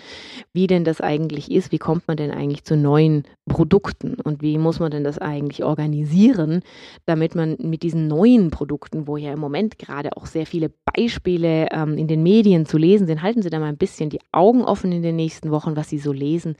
wie 0.53 0.65
denn 0.65 0.85
das 0.85 1.01
eigentlich 1.01 1.51
ist, 1.51 1.73
wie 1.73 1.77
kommt 1.77 2.07
man 2.07 2.15
denn 2.15 2.31
eigentlich 2.31 2.63
zu 2.63 2.77
neuen 2.77 3.23
Produkten 3.49 4.15
und 4.23 4.41
wie 4.41 4.57
muss 4.57 4.79
man 4.79 4.91
denn 4.91 5.03
das 5.03 5.17
eigentlich 5.17 5.63
organisieren, 5.63 6.61
damit 7.05 7.35
man 7.35 7.57
mit 7.59 7.83
diesen 7.83 8.07
neuen 8.07 8.49
Produkten, 8.49 9.07
wo 9.07 9.17
ja 9.17 9.33
im 9.33 9.39
Moment 9.39 9.79
gerade 9.79 10.15
auch 10.15 10.25
sehr 10.25 10.45
viele 10.45 10.71
Beispiele 10.93 11.67
ähm, 11.71 11.97
in 11.97 12.07
den 12.07 12.23
Medien 12.23 12.65
zu 12.65 12.77
lesen 12.77 13.07
sind, 13.07 13.21
halten 13.21 13.41
Sie 13.41 13.49
da 13.49 13.59
mal 13.59 13.67
ein 13.67 13.77
bisschen 13.77 14.09
die 14.09 14.19
Augen 14.31 14.63
offen 14.63 14.91
in 14.91 15.01
den 15.01 15.15
nächsten 15.17 15.51
Wochen, 15.51 15.75
was 15.75 15.89
Sie 15.89 15.99
so 15.99 16.13
lesen, 16.13 16.55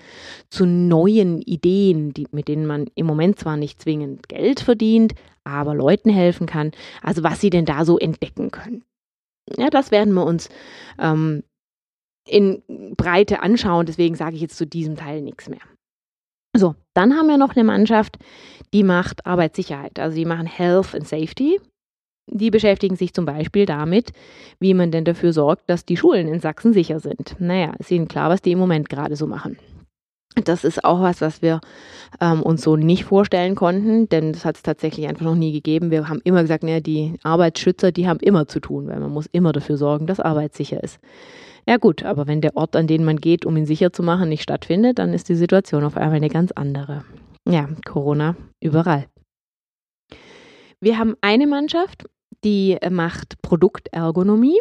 zu 0.49 0.65
neuen 0.65 1.41
Ideen, 1.41 2.13
die, 2.13 2.27
mit 2.31 2.47
denen 2.47 2.65
man 2.65 2.87
im 2.95 3.05
Moment 3.05 3.39
zwar 3.39 3.57
nicht 3.57 3.81
zwingend 3.81 4.16
Geld 4.27 4.59
verdient, 4.59 5.13
aber 5.43 5.75
Leuten 5.75 6.09
helfen 6.09 6.47
kann. 6.47 6.71
Also 7.01 7.23
was 7.23 7.41
sie 7.41 7.49
denn 7.49 7.65
da 7.65 7.85
so 7.85 7.97
entdecken 7.97 8.51
können. 8.51 8.83
Ja, 9.57 9.69
das 9.69 9.91
werden 9.91 10.13
wir 10.13 10.25
uns 10.25 10.49
ähm, 10.99 11.43
in 12.27 12.61
Breite 12.97 13.41
anschauen. 13.41 13.85
Deswegen 13.85 14.15
sage 14.15 14.35
ich 14.35 14.41
jetzt 14.41 14.57
zu 14.57 14.67
diesem 14.67 14.95
Teil 14.97 15.21
nichts 15.21 15.49
mehr. 15.49 15.61
So, 16.55 16.75
dann 16.93 17.15
haben 17.15 17.27
wir 17.27 17.37
noch 17.37 17.55
eine 17.55 17.63
Mannschaft, 17.63 18.17
die 18.73 18.83
macht 18.83 19.25
Arbeitssicherheit. 19.25 19.99
Also 19.99 20.15
die 20.15 20.25
machen 20.25 20.47
Health 20.47 20.95
and 20.95 21.07
Safety. 21.07 21.59
Die 22.29 22.51
beschäftigen 22.51 22.97
sich 22.97 23.13
zum 23.13 23.25
Beispiel 23.25 23.65
damit, 23.65 24.11
wie 24.59 24.73
man 24.73 24.91
denn 24.91 25.05
dafür 25.05 25.31
sorgt, 25.31 25.69
dass 25.69 25.85
die 25.85 25.95
Schulen 25.95 26.27
in 26.27 26.41
Sachsen 26.41 26.73
sicher 26.73 26.99
sind. 26.99 27.37
Naja, 27.39 27.73
ist 27.79 27.91
Ihnen 27.91 28.09
klar, 28.09 28.29
was 28.29 28.41
die 28.41 28.51
im 28.51 28.59
Moment 28.59 28.89
gerade 28.89 29.15
so 29.15 29.27
machen. 29.27 29.57
Das 30.35 30.63
ist 30.63 30.83
auch 30.83 31.01
was, 31.01 31.21
was 31.21 31.41
wir 31.41 31.61
ähm, 32.21 32.43
uns 32.43 32.61
so 32.61 32.75
nicht 32.75 33.05
vorstellen 33.05 33.55
konnten, 33.55 34.07
denn 34.09 34.33
das 34.33 34.45
hat 34.45 34.57
es 34.57 34.63
tatsächlich 34.63 35.07
einfach 35.07 35.25
noch 35.25 35.35
nie 35.35 35.51
gegeben. 35.51 35.89
Wir 35.89 36.09
haben 36.09 36.21
immer 36.23 36.41
gesagt, 36.41 36.63
naja, 36.63 36.79
die 36.79 37.15
Arbeitsschützer, 37.23 37.91
die 37.91 38.07
haben 38.07 38.19
immer 38.19 38.47
zu 38.47 38.59
tun, 38.59 38.87
weil 38.87 38.99
man 38.99 39.11
muss 39.11 39.25
immer 39.31 39.51
dafür 39.51 39.77
sorgen, 39.77 40.05
dass 40.05 40.19
Arbeit 40.19 40.53
sicher 40.53 40.83
ist. 40.83 40.99
Ja 41.67 41.77
gut, 41.77 42.03
aber 42.03 42.27
wenn 42.27 42.41
der 42.41 42.55
Ort, 42.55 42.75
an 42.75 42.87
den 42.87 43.03
man 43.03 43.17
geht, 43.17 43.45
um 43.45 43.57
ihn 43.57 43.65
sicher 43.65 43.91
zu 43.91 44.03
machen, 44.03 44.29
nicht 44.29 44.43
stattfindet, 44.43 44.99
dann 44.99 45.13
ist 45.13 45.27
die 45.27 45.35
Situation 45.35 45.83
auf 45.83 45.97
einmal 45.97 46.17
eine 46.17 46.29
ganz 46.29 46.51
andere. 46.51 47.03
Ja, 47.47 47.67
Corona 47.85 48.35
überall. 48.61 49.07
Wir 50.79 50.97
haben 50.97 51.15
eine 51.21 51.47
Mannschaft, 51.47 52.05
die 52.43 52.77
macht 52.89 53.41
Produktergonomie. 53.41 54.59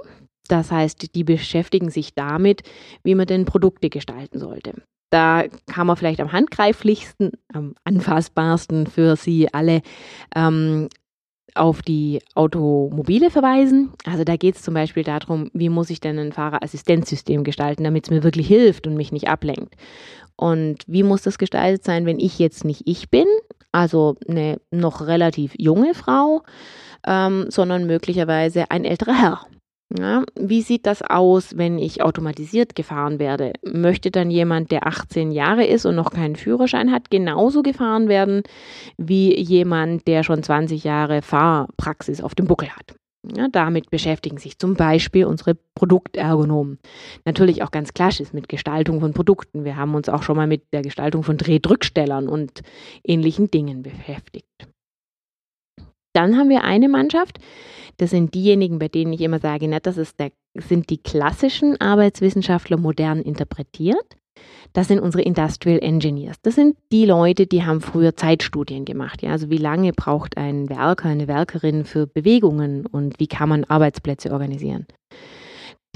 Das 0.48 0.70
heißt, 0.70 1.14
die 1.14 1.24
beschäftigen 1.24 1.90
sich 1.90 2.14
damit, 2.14 2.62
wie 3.02 3.14
man 3.14 3.26
denn 3.26 3.44
Produkte 3.44 3.90
gestalten 3.90 4.38
sollte. 4.38 4.82
Da 5.10 5.44
kann 5.66 5.86
man 5.86 5.96
vielleicht 5.96 6.20
am 6.20 6.32
handgreiflichsten, 6.32 7.32
am 7.52 7.74
anfassbarsten 7.84 8.86
für 8.86 9.16
Sie 9.16 9.52
alle 9.52 9.82
ähm, 10.34 10.88
auf 11.54 11.82
die 11.82 12.20
Automobile 12.34 13.30
verweisen. 13.30 13.92
Also 14.04 14.24
da 14.24 14.36
geht 14.36 14.56
es 14.56 14.62
zum 14.62 14.74
Beispiel 14.74 15.04
darum, 15.04 15.50
wie 15.54 15.68
muss 15.68 15.90
ich 15.90 16.00
denn 16.00 16.18
ein 16.18 16.32
Fahrerassistenzsystem 16.32 17.44
gestalten, 17.44 17.84
damit 17.84 18.04
es 18.04 18.10
mir 18.10 18.22
wirklich 18.22 18.46
hilft 18.46 18.86
und 18.86 18.96
mich 18.96 19.12
nicht 19.12 19.28
ablenkt. 19.28 19.74
Und 20.36 20.82
wie 20.86 21.02
muss 21.02 21.22
das 21.22 21.38
gestaltet 21.38 21.84
sein, 21.84 22.04
wenn 22.04 22.18
ich 22.20 22.38
jetzt 22.38 22.64
nicht 22.64 22.82
ich 22.84 23.08
bin, 23.10 23.26
also 23.72 24.16
eine 24.28 24.60
noch 24.70 25.06
relativ 25.06 25.54
junge 25.56 25.94
Frau, 25.94 26.42
ähm, 27.06 27.46
sondern 27.48 27.86
möglicherweise 27.86 28.70
ein 28.70 28.84
älterer 28.84 29.18
Herr. 29.18 29.46
Ja, 29.98 30.24
wie 30.38 30.62
sieht 30.62 30.84
das 30.86 31.02
aus, 31.02 31.56
wenn 31.56 31.78
ich 31.78 32.02
automatisiert 32.02 32.74
gefahren 32.74 33.18
werde? 33.18 33.52
Möchte 33.62 34.10
dann 34.10 34.30
jemand, 34.30 34.70
der 34.70 34.86
18 34.86 35.30
Jahre 35.30 35.64
ist 35.64 35.86
und 35.86 35.94
noch 35.94 36.10
keinen 36.10 36.36
Führerschein 36.36 36.92
hat, 36.92 37.10
genauso 37.10 37.62
gefahren 37.62 38.08
werden 38.08 38.42
wie 38.98 39.38
jemand, 39.38 40.06
der 40.06 40.22
schon 40.22 40.42
20 40.42 40.84
Jahre 40.84 41.22
Fahrpraxis 41.22 42.22
auf 42.22 42.34
dem 42.34 42.46
Buckel 42.46 42.70
hat? 42.70 42.94
Ja, 43.34 43.48
damit 43.50 43.90
beschäftigen 43.90 44.38
sich 44.38 44.58
zum 44.58 44.74
Beispiel 44.74 45.24
unsere 45.24 45.56
Produktergonomen. 45.74 46.78
Natürlich 47.24 47.62
auch 47.62 47.72
ganz 47.72 47.92
klassisch 47.92 48.32
mit 48.32 48.48
Gestaltung 48.48 49.00
von 49.00 49.14
Produkten. 49.14 49.64
Wir 49.64 49.76
haben 49.76 49.94
uns 49.94 50.08
auch 50.08 50.22
schon 50.22 50.36
mal 50.36 50.46
mit 50.46 50.72
der 50.72 50.82
Gestaltung 50.82 51.24
von 51.24 51.36
Drehdrückstellern 51.36 52.28
und 52.28 52.62
ähnlichen 53.02 53.50
Dingen 53.50 53.82
beschäftigt. 53.82 54.68
Dann 56.16 56.38
haben 56.38 56.48
wir 56.48 56.64
eine 56.64 56.88
Mannschaft, 56.88 57.38
das 57.98 58.10
sind 58.10 58.34
diejenigen, 58.34 58.78
bei 58.78 58.88
denen 58.88 59.12
ich 59.12 59.20
immer 59.20 59.38
sage, 59.38 59.68
na, 59.68 59.80
das 59.80 59.98
ist 59.98 60.18
der, 60.18 60.30
sind 60.54 60.88
die 60.88 60.96
klassischen 60.96 61.78
Arbeitswissenschaftler 61.78 62.78
modern 62.78 63.20
interpretiert. 63.20 64.16
Das 64.72 64.88
sind 64.88 65.00
unsere 65.00 65.22
Industrial 65.22 65.78
Engineers. 65.78 66.36
Das 66.42 66.54
sind 66.54 66.76
die 66.90 67.04
Leute, 67.04 67.46
die 67.46 67.64
haben 67.64 67.82
früher 67.82 68.16
Zeitstudien 68.16 68.86
gemacht. 68.86 69.22
Ja? 69.22 69.32
Also 69.32 69.50
wie 69.50 69.58
lange 69.58 69.92
braucht 69.92 70.38
ein 70.38 70.70
Werker, 70.70 71.08
eine 71.10 71.28
Werkerin 71.28 71.84
für 71.84 72.06
Bewegungen 72.06 72.86
und 72.86 73.20
wie 73.20 73.26
kann 73.26 73.50
man 73.50 73.64
Arbeitsplätze 73.64 74.32
organisieren. 74.32 74.86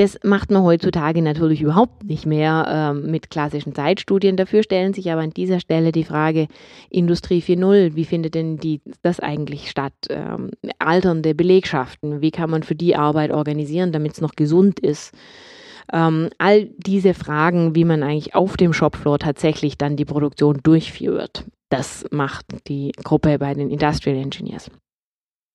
Das 0.00 0.18
macht 0.22 0.50
man 0.50 0.62
heutzutage 0.62 1.20
natürlich 1.20 1.60
überhaupt 1.60 2.04
nicht 2.04 2.24
mehr 2.24 2.64
ähm, 2.96 3.10
mit 3.10 3.28
klassischen 3.28 3.74
Zeitstudien. 3.74 4.38
Dafür 4.38 4.62
stellen 4.62 4.94
sich 4.94 5.12
aber 5.12 5.20
an 5.20 5.34
dieser 5.34 5.60
Stelle 5.60 5.92
die 5.92 6.04
Frage 6.04 6.48
Industrie 6.88 7.42
4.0, 7.42 7.96
wie 7.96 8.06
findet 8.06 8.34
denn 8.34 8.56
die, 8.56 8.80
das 9.02 9.20
eigentlich 9.20 9.68
statt? 9.68 9.92
Ähm, 10.08 10.52
alternde 10.78 11.34
Belegschaften, 11.34 12.22
wie 12.22 12.30
kann 12.30 12.48
man 12.48 12.62
für 12.62 12.74
die 12.74 12.96
Arbeit 12.96 13.30
organisieren, 13.30 13.92
damit 13.92 14.12
es 14.12 14.22
noch 14.22 14.36
gesund 14.36 14.80
ist? 14.80 15.12
Ähm, 15.92 16.30
all 16.38 16.70
diese 16.78 17.12
Fragen, 17.12 17.74
wie 17.74 17.84
man 17.84 18.02
eigentlich 18.02 18.34
auf 18.34 18.56
dem 18.56 18.72
Shopfloor 18.72 19.18
tatsächlich 19.18 19.76
dann 19.76 19.96
die 19.96 20.06
Produktion 20.06 20.60
durchführt, 20.62 21.44
das 21.68 22.06
macht 22.10 22.46
die 22.68 22.92
Gruppe 23.04 23.38
bei 23.38 23.52
den 23.52 23.68
Industrial 23.68 24.16
Engineers. 24.16 24.70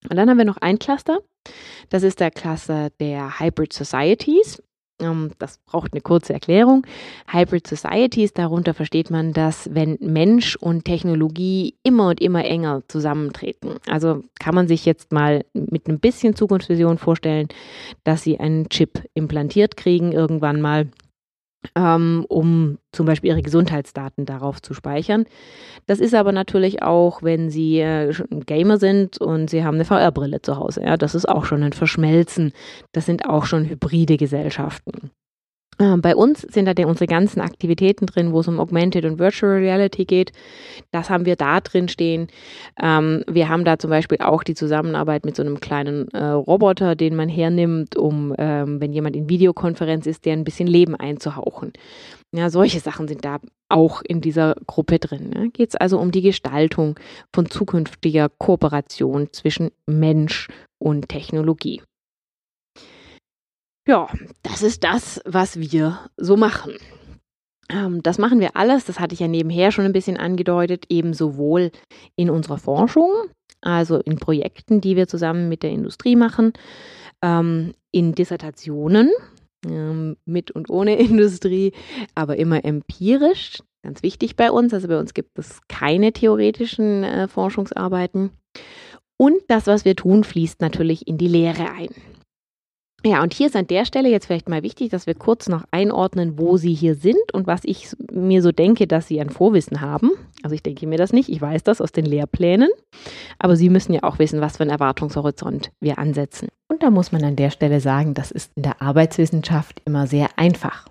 Und 0.10 0.18
dann 0.18 0.30
haben 0.30 0.38
wir 0.38 0.46
noch 0.46 0.58
ein 0.58 0.80
Cluster, 0.80 1.20
das 1.90 2.04
ist 2.04 2.20
der 2.20 2.32
Klasse 2.32 2.92
der 3.00 3.40
Hybrid 3.40 3.74
Societies. 3.74 4.62
Ähm, 5.00 5.32
das 5.40 5.60
braucht 5.66 5.94
eine 5.94 6.02
kurze 6.02 6.34
Erklärung. 6.34 6.86
Hybrid 7.28 7.68
Societies, 7.68 8.34
darunter 8.34 8.74
versteht 8.74 9.12
man, 9.12 9.34
dass 9.34 9.70
wenn 9.74 9.98
Mensch 10.00 10.56
und 10.56 10.86
Technologie 10.86 11.76
immer 11.84 12.10
und 12.10 12.22
immer 12.22 12.46
enger 12.46 12.82
zusammentreten. 12.88 13.76
Also 13.88 14.24
kann 14.40 14.56
man 14.56 14.68
sich 14.68 14.86
jetzt 14.86 15.12
mal 15.12 15.46
mit 15.54 15.88
ein 15.88 16.00
bisschen 16.00 16.36
Zukunftsvision 16.36 16.98
vorstellen, 16.98 17.50
dass 18.04 18.24
sie 18.24 18.40
einen 18.40 18.70
Chip 18.70 19.04
implantiert 19.14 19.76
kriegen 19.78 20.12
irgendwann 20.12 20.62
mal 20.62 20.88
ähm, 21.76 22.26
um 22.30 22.78
zum 22.92 23.06
Beispiel 23.06 23.32
ihre 23.32 23.42
Gesundheitsdaten 23.42 24.26
darauf 24.26 24.62
zu 24.62 24.74
speichern. 24.74 25.26
Das 25.88 26.00
ist 26.00 26.14
aber 26.14 26.32
natürlich 26.32 26.82
auch, 26.84 27.24
wenn 27.24 27.50
Sie 27.50 27.80
äh, 27.80 28.14
Gamer 28.46 28.78
sind 28.78 29.20
und 29.20 29.50
Sie 29.50 29.64
haben 29.64 29.76
eine 29.76 29.86
VR-Brille 29.86 30.42
zu 30.42 30.58
Hause. 30.58 30.84
Ja, 30.84 30.98
das 30.98 31.16
ist 31.16 31.28
auch 31.28 31.46
schon 31.46 31.64
ein 31.64 31.74
Verschmelzen. 31.74 32.54
Das 32.92 33.06
sind 33.06 33.28
auch 33.28 33.46
schon 33.46 33.66
hybride 33.66 34.18
Gesellschaften. 34.18 35.12
Ähm, 35.79 36.01
bei 36.01 36.15
uns 36.15 36.41
sind 36.41 36.65
da 36.65 36.88
unsere 36.88 37.08
ganzen 37.08 37.41
Aktivitäten 37.41 38.05
drin, 38.05 38.32
wo 38.32 38.39
es 38.39 38.48
um 38.48 38.60
Augmented 38.60 39.05
und 39.05 39.20
Virtual 39.20 39.53
Reality 39.53 40.05
geht. 40.05 40.32
Das 40.91 41.10
haben 41.10 41.25
wir 41.25 41.36
da 41.36 41.60
drin 41.60 41.88
stehen. 41.88 42.27
Ähm, 42.82 43.24
wir 43.27 43.50
haben 43.50 43.65
da 43.65 43.77
zum 43.77 43.89
Beispiel 43.89 44.20
auch 44.20 44.44
die 44.44 44.55
Zusammenarbeit 44.55 45.25
mit 45.25 45.36
so 45.36 45.44
einem 45.44 45.60
kleinen 45.60 46.08
äh, 46.10 46.24
Roboter, 46.24 46.96
den 46.96 47.15
man 47.15 47.27
hernimmt, 47.27 47.98
um, 47.98 48.34
ähm, 48.38 48.79
wenn 48.79 48.94
jemand 48.94 49.15
in 49.15 49.29
Videokonferenz 49.29 50.05
ist, 50.08 50.25
der 50.25 50.34
ein 50.34 50.46
bisschen 50.46 50.67
Leben 50.67 50.96
einzuhauchen. 50.96 51.74
Ja, 52.34 52.50
solche 52.50 52.79
Sachen 52.79 53.08
sind 53.08 53.25
da 53.25 53.39
auch 53.70 54.01
in 54.01 54.22
dieser 54.22 54.55
Gruppe 54.67 55.00
drin. 55.00 55.29
Ne? 55.29 55.50
Geht 55.50 55.70
es 55.70 55.75
also 55.75 56.00
um 56.00 56.12
die 56.12 56.22
Gestaltung 56.22 56.98
von 57.34 57.50
zukünftiger 57.50 58.29
Kooperation 58.29 59.29
zwischen 59.32 59.72
Mensch 59.88 60.48
und 60.77 61.10
Technologie. 61.10 61.82
Ja, 63.88 64.08
das 64.42 64.63
ist 64.63 64.84
das, 64.84 65.22
was 65.25 65.60
wir 65.60 66.00
so 66.18 66.38
machen. 66.38 66.74
Ähm, 67.70 68.01
das 68.01 68.18
machen 68.18 68.39
wir 68.39 68.56
alles, 68.56 68.86
das 68.86 69.00
hatte 69.00 69.13
ich 69.13 69.20
ja 69.20 69.27
nebenher 69.27 69.72
schon 69.72 69.86
ein 69.86 69.94
bisschen 69.94 70.18
angedeutet, 70.18 70.86
eben 70.89 71.13
sowohl 71.13 71.72
in 72.15 72.30
unserer 72.30 72.58
Forschung, 72.58 73.10
also 73.62 73.98
in 73.98 74.18
Projekten, 74.18 74.82
die 74.82 74.96
wir 74.96 75.08
zusammen 75.08 75.50
mit 75.50 75.63
der 75.63 75.72
Industrie 75.72 76.15
machen, 76.15 76.54
ähm, 77.22 77.74
in 77.92 78.13
Dissertationen 78.13 79.12
ähm, 79.68 80.18
mit 80.25 80.51
und 80.51 80.70
ohne 80.70 80.96
Industrie, 81.00 81.74
aber 82.15 82.38
immer 82.38 82.65
empirisch, 82.65 83.60
ganz 83.84 84.01
wichtig 84.04 84.36
bei 84.36 84.51
uns. 84.51 84.74
Also 84.74 84.88
bei 84.88 85.00
uns 85.00 85.13
gibt 85.13 85.38
es 85.38 85.60
keine 85.68 86.12
theoretischen 86.12 87.04
äh, 87.04 87.27
Forschungsarbeiten. 87.27 88.32
Und 89.18 89.42
das, 89.48 89.68
was 89.68 89.86
wir 89.86 89.96
tun, 89.96 90.24
fließt 90.24 90.60
natürlich 90.60 91.08
in 91.08 91.18
die 91.18 91.27
Lehre 91.27 91.72
ein. 91.72 91.89
Ja, 93.06 93.22
und 93.22 93.36
hier 93.36 93.46
ist 93.46 93.56
an 93.56 93.68
der 93.68 93.86
Stelle 93.86 94.10
jetzt 94.10 94.26
vielleicht 94.26 94.50
mal 94.50 94.64
wichtig, 94.64 94.90
dass 94.90 95.06
wir 95.06 95.14
kurz 95.14 95.48
noch 95.48 95.64
einordnen, 95.70 96.40
wo 96.40 96.58
Sie 96.58 96.74
hier 96.74 96.96
sind 96.96 97.34
und 97.34 97.46
was 97.46 97.62
ich 97.64 97.90
mir 98.12 98.42
so 98.42 98.52
denke, 98.52 98.88
dass 98.88 99.08
Sie 99.08 99.22
ein 99.22 99.30
Vorwissen 99.30 99.80
haben. 99.80 100.10
Also 100.42 100.56
ich 100.56 100.64
denke 100.64 100.88
mir 100.88 100.98
das 100.98 101.14
nicht, 101.14 101.30
ich 101.30 101.40
weiß 101.40 101.62
das 101.62 101.82
aus 101.82 101.92
den 101.92 102.06
Lehrplänen, 102.06 102.70
aber 103.38 103.58
Sie 103.58 103.70
müssen 103.70 103.94
ja 103.94 104.02
auch 104.02 104.18
wissen, 104.18 104.42
was 104.42 104.58
für 104.58 104.64
einen 104.64 104.72
Erwartungshorizont 104.72 105.72
wir 105.80 106.00
ansetzen. 106.00 106.48
Und 106.68 106.82
da 106.82 106.90
muss 106.90 107.12
man 107.12 107.24
an 107.24 107.36
der 107.36 107.52
Stelle 107.52 107.80
sagen, 107.80 108.16
das 108.16 108.32
ist 108.32 108.52
in 108.56 108.64
der 108.64 108.82
Arbeitswissenschaft 108.82 109.84
immer 109.86 110.08
sehr 110.08 110.30
einfach. 110.38 110.88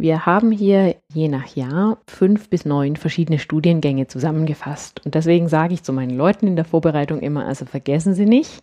Wir 0.00 0.24
haben 0.24 0.50
hier 0.50 0.96
je 1.12 1.28
nach 1.28 1.54
Jahr 1.54 1.98
fünf 2.08 2.48
bis 2.48 2.64
neun 2.64 2.96
verschiedene 2.96 3.38
Studiengänge 3.38 4.06
zusammengefasst. 4.06 5.04
Und 5.04 5.14
deswegen 5.14 5.48
sage 5.48 5.74
ich 5.74 5.82
zu 5.82 5.92
meinen 5.92 6.16
Leuten 6.16 6.46
in 6.46 6.56
der 6.56 6.64
Vorbereitung 6.64 7.20
immer, 7.20 7.44
also 7.44 7.66
vergessen 7.66 8.14
Sie 8.14 8.24
nicht, 8.24 8.62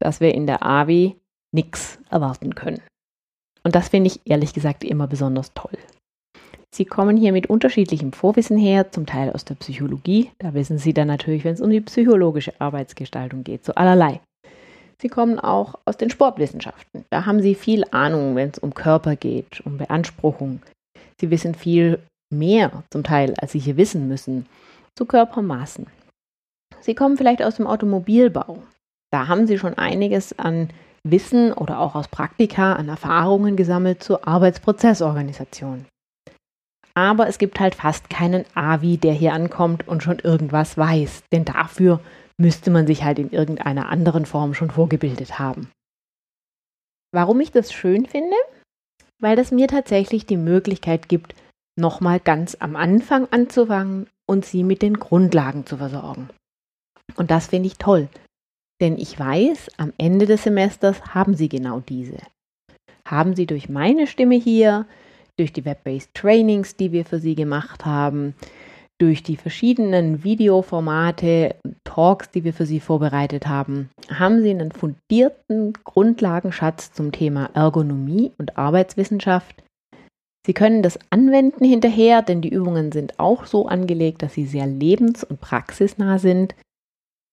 dass 0.00 0.20
wir 0.20 0.32
in 0.32 0.46
der 0.46 0.64
AWI 0.64 1.16
nichts 1.56 1.98
erwarten 2.10 2.54
können. 2.54 2.80
Und 3.64 3.74
das 3.74 3.88
finde 3.88 4.08
ich 4.08 4.20
ehrlich 4.24 4.54
gesagt 4.54 4.84
immer 4.84 5.08
besonders 5.08 5.52
toll. 5.54 5.76
Sie 6.72 6.84
kommen 6.84 7.16
hier 7.16 7.32
mit 7.32 7.48
unterschiedlichem 7.48 8.12
Vorwissen 8.12 8.58
her, 8.58 8.92
zum 8.92 9.06
Teil 9.06 9.32
aus 9.32 9.44
der 9.44 9.54
Psychologie. 9.54 10.30
Da 10.38 10.54
wissen 10.54 10.78
Sie 10.78 10.92
dann 10.92 11.08
natürlich, 11.08 11.42
wenn 11.42 11.54
es 11.54 11.60
um 11.60 11.70
die 11.70 11.80
psychologische 11.80 12.52
Arbeitsgestaltung 12.60 13.42
geht, 13.42 13.64
so 13.64 13.74
allerlei. 13.74 14.20
Sie 15.00 15.08
kommen 15.08 15.38
auch 15.38 15.74
aus 15.84 15.96
den 15.96 16.10
Sportwissenschaften. 16.10 17.04
Da 17.10 17.26
haben 17.26 17.42
Sie 17.42 17.54
viel 17.54 17.84
Ahnung, 17.90 18.36
wenn 18.36 18.50
es 18.50 18.58
um 18.58 18.74
Körper 18.74 19.16
geht, 19.16 19.62
um 19.64 19.78
Beanspruchung. 19.78 20.60
Sie 21.20 21.30
wissen 21.30 21.54
viel 21.54 21.98
mehr 22.32 22.84
zum 22.90 23.02
Teil, 23.02 23.34
als 23.38 23.52
Sie 23.52 23.58
hier 23.58 23.76
wissen 23.76 24.06
müssen, 24.06 24.46
zu 24.94 25.06
Körpermaßen. 25.06 25.86
Sie 26.80 26.94
kommen 26.94 27.16
vielleicht 27.16 27.42
aus 27.42 27.56
dem 27.56 27.66
Automobilbau. 27.66 28.62
Da 29.10 29.28
haben 29.28 29.46
Sie 29.46 29.58
schon 29.58 29.74
einiges 29.74 30.38
an 30.38 30.68
Wissen 31.10 31.52
oder 31.52 31.78
auch 31.78 31.94
aus 31.94 32.08
Praktika 32.08 32.74
an 32.74 32.88
Erfahrungen 32.88 33.56
gesammelt 33.56 34.02
zur 34.02 34.26
Arbeitsprozessorganisation. 34.26 35.86
Aber 36.94 37.28
es 37.28 37.38
gibt 37.38 37.60
halt 37.60 37.74
fast 37.74 38.08
keinen 38.08 38.44
AVI, 38.54 38.96
der 38.96 39.12
hier 39.12 39.34
ankommt 39.34 39.86
und 39.86 40.02
schon 40.02 40.18
irgendwas 40.18 40.78
weiß, 40.78 41.24
denn 41.30 41.44
dafür 41.44 42.00
müsste 42.38 42.70
man 42.70 42.86
sich 42.86 43.04
halt 43.04 43.18
in 43.18 43.30
irgendeiner 43.30 43.88
anderen 43.88 44.26
Form 44.26 44.54
schon 44.54 44.70
vorgebildet 44.70 45.38
haben. 45.38 45.70
Warum 47.12 47.40
ich 47.40 47.52
das 47.52 47.72
schön 47.72 48.06
finde? 48.06 48.36
Weil 49.20 49.36
das 49.36 49.50
mir 49.50 49.68
tatsächlich 49.68 50.26
die 50.26 50.36
Möglichkeit 50.36 51.08
gibt, 51.08 51.34
nochmal 51.78 52.20
ganz 52.20 52.56
am 52.60 52.76
Anfang 52.76 53.28
anzufangen 53.30 54.08
und 54.26 54.44
sie 54.44 54.64
mit 54.64 54.82
den 54.82 54.98
Grundlagen 54.98 55.66
zu 55.66 55.76
versorgen. 55.76 56.30
Und 57.16 57.30
das 57.30 57.48
finde 57.48 57.68
ich 57.68 57.76
toll, 57.76 58.08
denn 58.80 58.98
ich 58.98 59.18
weiß, 59.18 59.70
am 59.78 59.92
Ende 59.98 60.26
des 60.26 60.44
Semesters 60.44 61.14
haben 61.14 61.34
sie 61.34 61.48
genau 61.48 61.80
diese. 61.80 62.18
Haben 63.06 63.34
sie 63.34 63.46
durch 63.46 63.68
meine 63.68 64.06
Stimme 64.06 64.34
hier, 64.34 64.86
durch 65.38 65.52
die 65.52 65.64
Web-based 65.64 66.14
Trainings, 66.14 66.76
die 66.76 66.92
wir 66.92 67.04
für 67.04 67.18
sie 67.18 67.34
gemacht 67.34 67.84
haben, 67.84 68.34
durch 68.98 69.22
die 69.22 69.36
verschiedenen 69.36 70.24
Videoformate, 70.24 71.54
Talks, 71.84 72.30
die 72.30 72.44
wir 72.44 72.54
für 72.54 72.64
Sie 72.64 72.80
vorbereitet 72.80 73.46
haben, 73.46 73.90
haben 74.08 74.42
Sie 74.42 74.50
einen 74.50 74.72
fundierten 74.72 75.74
Grundlagenschatz 75.84 76.92
zum 76.92 77.12
Thema 77.12 77.50
Ergonomie 77.52 78.32
und 78.38 78.56
Arbeitswissenschaft. 78.56 79.62
Sie 80.46 80.54
können 80.54 80.82
das 80.82 80.98
anwenden 81.10 81.64
hinterher, 81.64 82.22
denn 82.22 82.40
die 82.40 82.48
Übungen 82.48 82.92
sind 82.92 83.18
auch 83.18 83.46
so 83.46 83.66
angelegt, 83.66 84.22
dass 84.22 84.34
sie 84.34 84.46
sehr 84.46 84.66
lebens- 84.66 85.24
und 85.24 85.40
praxisnah 85.40 86.18
sind. 86.18 86.54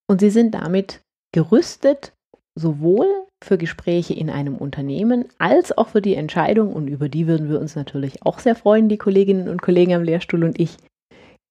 Und 0.10 0.20
Sie 0.20 0.32
sind 0.32 0.56
damit 0.56 1.03
gerüstet, 1.34 2.14
sowohl 2.56 3.08
für 3.44 3.58
Gespräche 3.58 4.14
in 4.14 4.30
einem 4.30 4.56
Unternehmen 4.56 5.26
als 5.38 5.78
auch 5.78 5.90
für 5.90 6.02
die 6.02 6.16
Entscheidung, 6.16 6.72
und 6.72 6.88
über 6.88 7.10
die 7.10 7.28
würden 7.28 7.50
wir 7.50 7.60
uns 7.60 7.76
natürlich 7.76 8.26
auch 8.26 8.40
sehr 8.40 8.56
freuen, 8.56 8.88
die 8.88 8.98
Kolleginnen 8.98 9.50
und 9.50 9.62
Kollegen 9.62 9.94
am 9.94 10.04
Lehrstuhl 10.04 10.46
und 10.46 10.60
ich, 10.60 10.78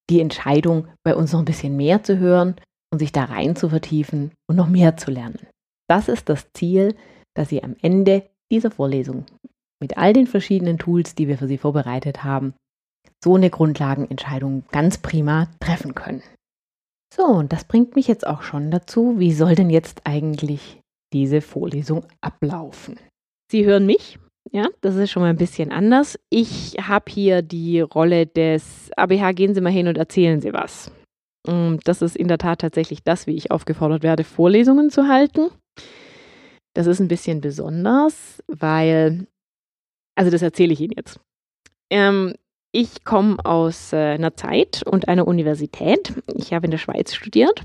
die 0.09 0.21
Entscheidung, 0.21 0.89
bei 1.05 1.15
uns 1.15 1.33
noch 1.33 1.41
ein 1.41 1.45
bisschen 1.45 1.77
mehr 1.77 2.03
zu 2.03 2.19
hören 2.19 2.57
und 2.91 2.99
sich 2.99 3.13
da 3.13 3.25
rein 3.25 3.57
zu 3.57 3.69
vertiefen 3.69 4.33
und 4.49 4.57
noch 4.57 4.69
mehr 4.69 4.97
zu 4.97 5.11
lernen. 5.11 5.47
Das 5.89 6.09
ist 6.09 6.29
das 6.29 6.51
Ziel, 6.55 6.95
dass 7.35 7.51
Sie 7.51 7.63
am 7.63 7.77
Ende 7.83 8.25
dieser 8.51 8.71
Vorlesung 8.71 9.27
mit 9.81 9.99
all 9.99 10.13
den 10.13 10.27
verschiedenen 10.27 10.79
Tools, 10.79 11.15
die 11.15 11.29
wir 11.29 11.37
für 11.37 11.49
Sie 11.49 11.59
vorbereitet 11.59 12.25
haben, 12.25 12.55
so 13.23 13.35
eine 13.35 13.51
Grundlagenentscheidung 13.51 14.65
ganz 14.71 14.99
prima 14.99 15.49
treffen 15.61 15.95
können. 15.95 16.23
So, 17.15 17.25
und 17.25 17.53
das 17.53 17.65
bringt 17.65 17.95
mich 17.95 18.09
jetzt 18.09 18.27
auch 18.27 18.43
schon 18.43 18.71
dazu, 18.71 19.19
wie 19.19 19.33
soll 19.33 19.55
denn 19.55 19.69
jetzt 19.69 20.01
eigentlich 20.05 20.81
diese 21.13 21.43
Vorlesung 21.43 22.07
ablaufen? 22.23 22.99
Sie 23.51 23.67
hören 23.67 23.85
mich 23.85 24.19
ja, 24.51 24.69
das 24.81 24.97
ist 24.97 25.11
schon 25.11 25.23
mal 25.23 25.31
ein 25.31 25.37
bisschen 25.37 25.73
anders. 25.73 26.19
Ich 26.29 26.77
habe 26.81 27.11
hier 27.11 27.43
die 27.43 27.81
Rolle 27.81 28.27
des 28.27 28.91
ABH, 28.97 29.33
gehen 29.33 29.55
Sie 29.55 29.61
mal 29.61 29.73
hin 29.73 29.89
und 29.89 29.97
erzählen 29.97 30.41
Sie 30.41 30.53
was. 30.53 30.91
Mm, 31.47 31.77
das 31.85 32.03
ist 32.03 32.17
in 32.17 32.29
der 32.29 32.39
Tat 32.39 32.61
tatsächlich 32.61 33.03
das, 33.03 33.27
wie 33.27 33.37
ich 33.37 33.51
aufgefordert 33.51 34.03
werde, 34.03 34.25
Vorlesungen 34.25 34.91
zu 34.91 35.09
halten. 35.09 35.49
Das 36.75 36.87
ist 36.87 37.01
ein 37.01 37.09
bisschen 37.09 37.41
besonders, 37.41 38.43
weil, 38.47 39.27
also 40.17 40.31
das 40.31 40.43
erzähle 40.43 40.73
ich 40.73 40.81
Ihnen 40.81 40.95
jetzt. 40.97 41.21
Ähm, 41.91 42.35
ich 42.73 43.05
komme 43.05 43.37
aus 43.45 43.93
äh, 43.93 43.97
einer 43.97 44.35
Zeit 44.35 44.83
und 44.85 45.07
einer 45.07 45.29
Universität. 45.29 46.15
Ich 46.35 46.53
habe 46.53 46.67
in 46.67 46.71
der 46.71 46.79
Schweiz 46.79 47.15
studiert. 47.15 47.63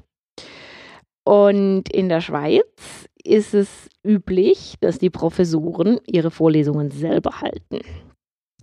Und 1.24 1.90
in 1.90 2.10
der 2.10 2.22
Schweiz 2.22 3.08
ist 3.24 3.54
es 3.54 3.90
üblich, 4.06 4.76
dass 4.80 5.00
die 5.00 5.10
Professoren 5.10 6.00
ihre 6.06 6.32
Vorlesungen 6.32 6.92
selber 6.92 7.42
halten. 7.42 7.80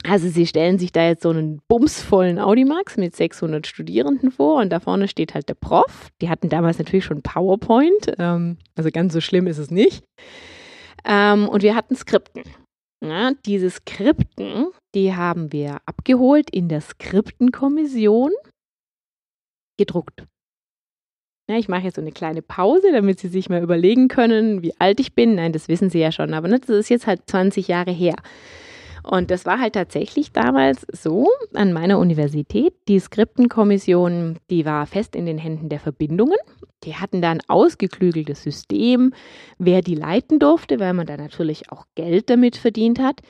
Also 0.06 0.28
sie 0.28 0.46
stellen 0.46 0.78
sich 0.78 0.92
da 0.92 1.06
jetzt 1.06 1.22
so 1.22 1.30
einen 1.30 1.62
bumsvollen 1.66 2.38
Audimax 2.38 2.98
mit 2.98 3.16
600 3.16 3.66
Studierenden 3.66 4.30
vor 4.30 4.60
und 4.60 4.70
da 4.70 4.80
vorne 4.80 5.08
steht 5.08 5.34
halt 5.34 5.48
der 5.48 5.54
Prof. 5.54 6.10
Die 6.20 6.28
hatten 6.28 6.50
damals 6.50 6.78
natürlich 6.78 7.06
schon 7.06 7.22
PowerPoint, 7.22 8.12
ähm, 8.18 8.58
also 8.74 8.90
ganz 8.90 9.14
so 9.14 9.22
schlimm 9.22 9.46
ist 9.46 9.58
es 9.58 9.70
nicht. 9.70 10.04
Ähm, 11.06 11.48
und 11.48 11.62
wir 11.62 11.74
hatten 11.74 11.96
Skripten. 11.96 12.42
Ja, 13.02 13.32
diese 13.44 13.70
Skripten, 13.70 14.66
die 14.94 15.14
haben 15.14 15.52
wir 15.52 15.78
abgeholt 15.86 16.50
in 16.50 16.68
der 16.68 16.80
Skriptenkommission, 16.80 18.30
gedruckt. 19.78 20.24
Ja, 21.50 21.58
ich 21.58 21.68
mache 21.68 21.82
jetzt 21.82 21.96
so 21.96 22.00
eine 22.00 22.12
kleine 22.12 22.40
Pause, 22.40 22.90
damit 22.92 23.20
Sie 23.20 23.28
sich 23.28 23.50
mal 23.50 23.62
überlegen 23.62 24.08
können, 24.08 24.62
wie 24.62 24.72
alt 24.80 24.98
ich 24.98 25.14
bin. 25.14 25.34
Nein, 25.34 25.52
das 25.52 25.68
wissen 25.68 25.90
Sie 25.90 25.98
ja 25.98 26.10
schon, 26.10 26.32
aber 26.32 26.48
ne, 26.48 26.58
das 26.58 26.70
ist 26.70 26.88
jetzt 26.88 27.06
halt 27.06 27.22
20 27.26 27.68
Jahre 27.68 27.90
her. 27.90 28.16
Und 29.04 29.30
das 29.30 29.44
war 29.44 29.60
halt 29.60 29.74
tatsächlich 29.74 30.32
damals 30.32 30.86
so 30.90 31.28
an 31.52 31.74
meiner 31.74 31.98
Universität. 31.98 32.72
Die 32.88 32.98
Skriptenkommission, 32.98 34.38
die 34.50 34.64
war 34.64 34.86
fest 34.86 35.14
in 35.14 35.26
den 35.26 35.36
Händen 35.36 35.68
der 35.68 35.78
Verbindungen. 35.78 36.38
Die 36.84 36.94
hatten 36.96 37.20
da 37.20 37.30
ein 37.30 37.42
ausgeklügeltes 37.46 38.42
System, 38.42 39.12
wer 39.58 39.82
die 39.82 39.94
leiten 39.94 40.38
durfte, 40.38 40.80
weil 40.80 40.94
man 40.94 41.06
da 41.06 41.18
natürlich 41.18 41.70
auch 41.70 41.84
Geld 41.94 42.30
damit 42.30 42.56
verdient 42.56 42.98
hat. 42.98 43.20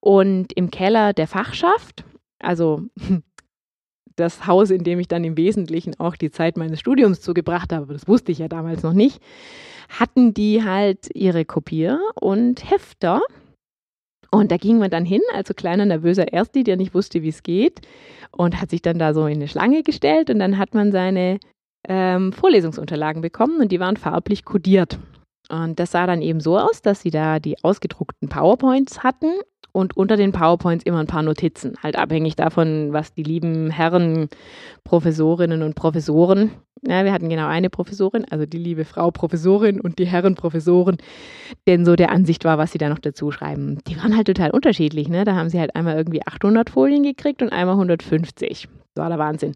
Und 0.00 0.52
im 0.54 0.70
Keller 0.70 1.12
der 1.12 1.28
Fachschaft, 1.28 2.04
also 2.40 2.82
das 4.16 4.48
Haus, 4.48 4.70
in 4.70 4.82
dem 4.82 4.98
ich 4.98 5.06
dann 5.06 5.22
im 5.22 5.36
Wesentlichen 5.36 5.98
auch 6.00 6.16
die 6.16 6.30
Zeit 6.32 6.56
meines 6.56 6.80
Studiums 6.80 7.20
zugebracht 7.20 7.72
habe, 7.72 7.92
das 7.92 8.08
wusste 8.08 8.32
ich 8.32 8.38
ja 8.38 8.48
damals 8.48 8.82
noch 8.82 8.92
nicht, 8.92 9.20
hatten 9.88 10.34
die 10.34 10.64
halt 10.64 11.08
ihre 11.14 11.44
Kopier 11.44 12.00
und 12.14 12.68
Hefter. 12.68 13.20
Und 14.30 14.52
da 14.52 14.56
ging 14.56 14.78
man 14.78 14.90
dann 14.90 15.04
hin, 15.04 15.22
also 15.34 15.54
kleiner 15.54 15.84
nervöser 15.84 16.32
Ersti, 16.32 16.62
der 16.62 16.76
nicht 16.76 16.94
wusste, 16.94 17.22
wie 17.22 17.28
es 17.28 17.42
geht, 17.42 17.80
und 18.30 18.60
hat 18.60 18.70
sich 18.70 18.80
dann 18.80 18.98
da 18.98 19.12
so 19.12 19.26
in 19.26 19.36
eine 19.36 19.48
Schlange 19.48 19.82
gestellt 19.82 20.30
und 20.30 20.38
dann 20.38 20.56
hat 20.56 20.72
man 20.74 20.92
seine 20.92 21.40
ähm, 21.88 22.32
Vorlesungsunterlagen 22.32 23.22
bekommen 23.22 23.60
und 23.60 23.72
die 23.72 23.80
waren 23.80 23.96
farblich 23.96 24.44
kodiert. 24.44 24.98
Und 25.50 25.80
das 25.80 25.90
sah 25.90 26.06
dann 26.06 26.22
eben 26.22 26.38
so 26.38 26.58
aus, 26.58 26.80
dass 26.80 27.02
sie 27.02 27.10
da 27.10 27.40
die 27.40 27.62
ausgedruckten 27.64 28.28
PowerPoints 28.28 29.02
hatten 29.02 29.32
und 29.72 29.96
unter 29.96 30.16
den 30.16 30.30
PowerPoints 30.30 30.84
immer 30.84 31.00
ein 31.00 31.06
paar 31.08 31.22
Notizen, 31.22 31.74
halt 31.82 31.96
abhängig 31.96 32.36
davon, 32.36 32.92
was 32.92 33.12
die 33.14 33.24
lieben 33.24 33.70
Herren, 33.70 34.28
Professorinnen 34.84 35.62
und 35.62 35.74
Professoren, 35.74 36.52
ja, 36.82 37.04
wir 37.04 37.12
hatten 37.12 37.28
genau 37.28 37.46
eine 37.46 37.68
Professorin, 37.68 38.24
also 38.30 38.46
die 38.46 38.58
liebe 38.58 38.84
Frau 38.84 39.10
Professorin 39.10 39.80
und 39.80 39.98
die 39.98 40.06
Herren 40.06 40.34
Professoren, 40.34 40.96
denn 41.66 41.84
so 41.84 41.94
der 41.94 42.10
Ansicht 42.10 42.44
war, 42.44 42.58
was 42.58 42.72
sie 42.72 42.78
da 42.78 42.88
noch 42.88 42.98
dazu 42.98 43.30
schreiben. 43.30 43.78
Die 43.86 43.96
waren 43.98 44.16
halt 44.16 44.26
total 44.26 44.50
unterschiedlich, 44.50 45.08
ne? 45.08 45.24
Da 45.24 45.34
haben 45.34 45.50
sie 45.50 45.60
halt 45.60 45.76
einmal 45.76 45.96
irgendwie 45.96 46.26
800 46.26 46.70
Folien 46.70 47.02
gekriegt 47.02 47.42
und 47.42 47.50
einmal 47.50 47.74
150. 47.74 48.68
Das 48.94 49.02
war 49.02 49.08
der 49.10 49.18
Wahnsinn. 49.18 49.54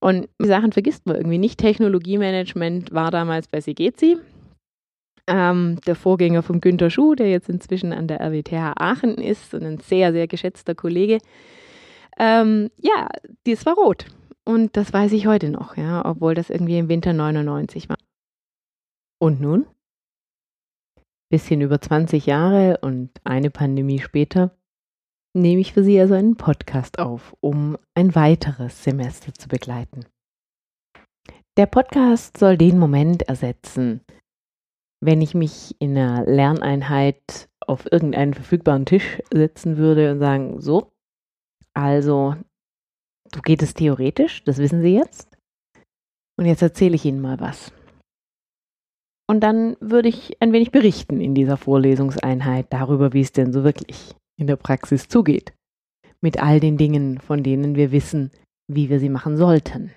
Und 0.00 0.28
die 0.40 0.46
Sachen 0.46 0.72
vergisst 0.72 1.06
man 1.06 1.16
irgendwie 1.16 1.38
nicht. 1.38 1.58
Technologiemanagement 1.58 2.92
war 2.92 3.10
damals 3.10 3.48
bei 3.48 3.60
Segezi, 3.60 4.16
ähm, 5.26 5.78
der 5.86 5.94
Vorgänger 5.94 6.42
von 6.42 6.60
Günter 6.60 6.90
Schuh, 6.90 7.14
der 7.14 7.30
jetzt 7.30 7.48
inzwischen 7.48 7.92
an 7.92 8.06
der 8.06 8.20
RWTH 8.20 8.74
Aachen 8.76 9.16
ist 9.16 9.54
und 9.54 9.64
ein 9.64 9.78
sehr, 9.78 10.12
sehr 10.12 10.26
geschätzter 10.26 10.74
Kollege. 10.74 11.18
Ähm, 12.18 12.70
ja, 12.80 13.08
das 13.44 13.66
war 13.66 13.74
rot. 13.74 14.06
Und 14.46 14.76
das 14.76 14.92
weiß 14.92 15.12
ich 15.12 15.26
heute 15.26 15.50
noch, 15.50 15.76
ja, 15.76 16.04
obwohl 16.04 16.34
das 16.34 16.50
irgendwie 16.50 16.78
im 16.78 16.88
Winter 16.88 17.12
99 17.12 17.88
war. 17.88 17.98
Und 19.20 19.40
nun? 19.40 19.66
Bisschen 21.30 21.60
über 21.60 21.80
20 21.80 22.26
Jahre 22.26 22.78
und 22.82 23.10
eine 23.24 23.50
Pandemie 23.50 23.98
später 23.98 24.56
nehme 25.36 25.60
ich 25.60 25.72
für 25.72 25.82
Sie 25.82 26.00
also 26.00 26.14
einen 26.14 26.36
Podcast 26.36 26.98
auf, 26.98 27.36
um 27.40 27.76
ein 27.94 28.14
weiteres 28.14 28.84
Semester 28.84 29.34
zu 29.34 29.48
begleiten. 29.48 30.06
Der 31.56 31.66
Podcast 31.66 32.36
soll 32.38 32.56
den 32.56 32.78
Moment 32.78 33.22
ersetzen, 33.22 34.00
wenn 35.02 35.20
ich 35.22 35.34
mich 35.34 35.74
in 35.80 35.96
einer 35.96 36.24
Lerneinheit 36.24 37.48
auf 37.60 37.90
irgendeinen 37.90 38.34
verfügbaren 38.34 38.86
Tisch 38.86 39.20
setzen 39.32 39.76
würde 39.76 40.12
und 40.12 40.20
sagen, 40.20 40.60
so, 40.60 40.92
also, 41.74 42.36
so 43.34 43.42
geht 43.42 43.62
es 43.62 43.74
theoretisch, 43.74 44.44
das 44.44 44.58
wissen 44.58 44.82
Sie 44.82 44.94
jetzt. 44.94 45.36
Und 46.38 46.46
jetzt 46.46 46.62
erzähle 46.62 46.94
ich 46.96 47.04
Ihnen 47.04 47.20
mal 47.20 47.40
was. 47.40 47.72
Und 49.28 49.40
dann 49.40 49.76
würde 49.80 50.08
ich 50.08 50.40
ein 50.40 50.52
wenig 50.52 50.70
berichten 50.70 51.20
in 51.20 51.34
dieser 51.34 51.56
Vorlesungseinheit 51.56 52.66
darüber, 52.70 53.12
wie 53.12 53.22
es 53.22 53.32
denn 53.32 53.52
so 53.52 53.64
wirklich 53.64 54.14
in 54.38 54.46
der 54.46 54.56
Praxis 54.56 55.08
zugeht. 55.08 55.52
Mit 56.20 56.40
all 56.42 56.60
den 56.60 56.76
Dingen, 56.76 57.20
von 57.20 57.42
denen 57.42 57.74
wir 57.74 57.90
wissen, 57.90 58.30
wie 58.68 58.88
wir 58.88 59.00
sie 59.00 59.08
machen 59.08 59.36
sollten. 59.36 59.92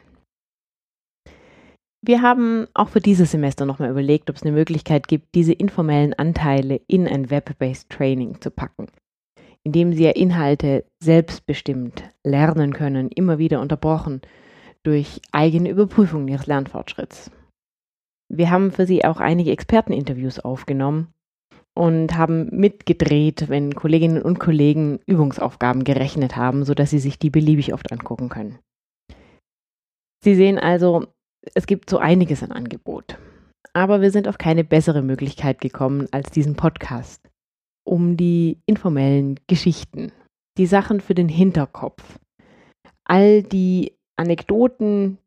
Wir 2.02 2.22
haben 2.22 2.68
auch 2.74 2.90
für 2.90 3.02
dieses 3.02 3.32
Semester 3.32 3.66
nochmal 3.66 3.92
überlegt, 3.92 4.30
ob 4.30 4.38
es 4.38 4.44
eine 4.44 4.54
Möglichkeit 4.54 5.08
gibt, 5.08 5.36
diese 5.36 5.54
informellen 5.54 6.14
Anteile 6.14 6.82
in 6.88 7.08
ein 7.08 7.30
Web-based 7.30 7.90
Training 7.90 8.40
zu 8.40 8.52
packen, 8.52 8.88
indem 9.66 9.94
Sie 9.94 10.04
ja 10.04 10.12
Inhalte 10.12 10.86
selbstbestimmt 11.04 12.04
lernen 12.26 12.74
können, 12.74 13.10
immer 13.10 13.38
wieder 13.38 13.62
unterbrochen 13.62 14.22
durch 14.84 15.22
eigene 15.32 15.70
Überprüfung 15.70 16.28
Ihres 16.28 16.48
Lernfortschritts. 16.48 17.32
Wir 18.32 18.52
haben 18.52 18.72
für 18.72 18.86
Sie 18.86 19.04
auch 19.04 19.20
einige 19.20 19.52
Experteninterviews 19.52 20.40
aufgenommen 20.40 21.14
und 21.80 22.18
haben 22.18 22.50
mitgedreht, 22.52 23.48
wenn 23.48 23.74
Kolleginnen 23.74 24.22
und 24.22 24.40
Kollegen 24.40 25.00
Übungsaufgaben 25.06 25.84
gerechnet 25.84 26.36
haben, 26.36 26.66
sodass 26.66 26.90
sie 26.90 27.00
sich 27.00 27.20
die 27.20 27.30
beliebig 27.30 27.74
oft 27.74 27.92
angucken 27.92 28.28
können. 28.28 28.60
Sie 30.22 30.36
sehen 30.36 30.60
also, 30.60 31.08
es 31.56 31.68
gibt 31.68 31.90
so 31.90 31.98
einiges 31.98 32.44
an 32.44 32.52
Angebot. 32.52 33.18
Aber 33.74 34.02
wir 34.02 34.12
sind 34.12 34.28
auf 34.28 34.38
keine 34.38 34.64
bessere 34.66 35.02
Möglichkeit 35.02 35.62
gekommen 35.62 36.08
als 36.12 36.32
diesen 36.32 36.56
Podcast, 36.56 37.29
um 37.90 38.18
die 38.18 38.60
informellen 38.68 39.40
Geschichten, 39.48 40.12
die 40.60 40.68
Sachen 40.68 41.02
für 41.02 41.16
den 41.16 41.28
Hinterkopf, 41.28 42.20
all 43.04 43.42
die 43.42 43.94
Anekdoten, 44.16 45.18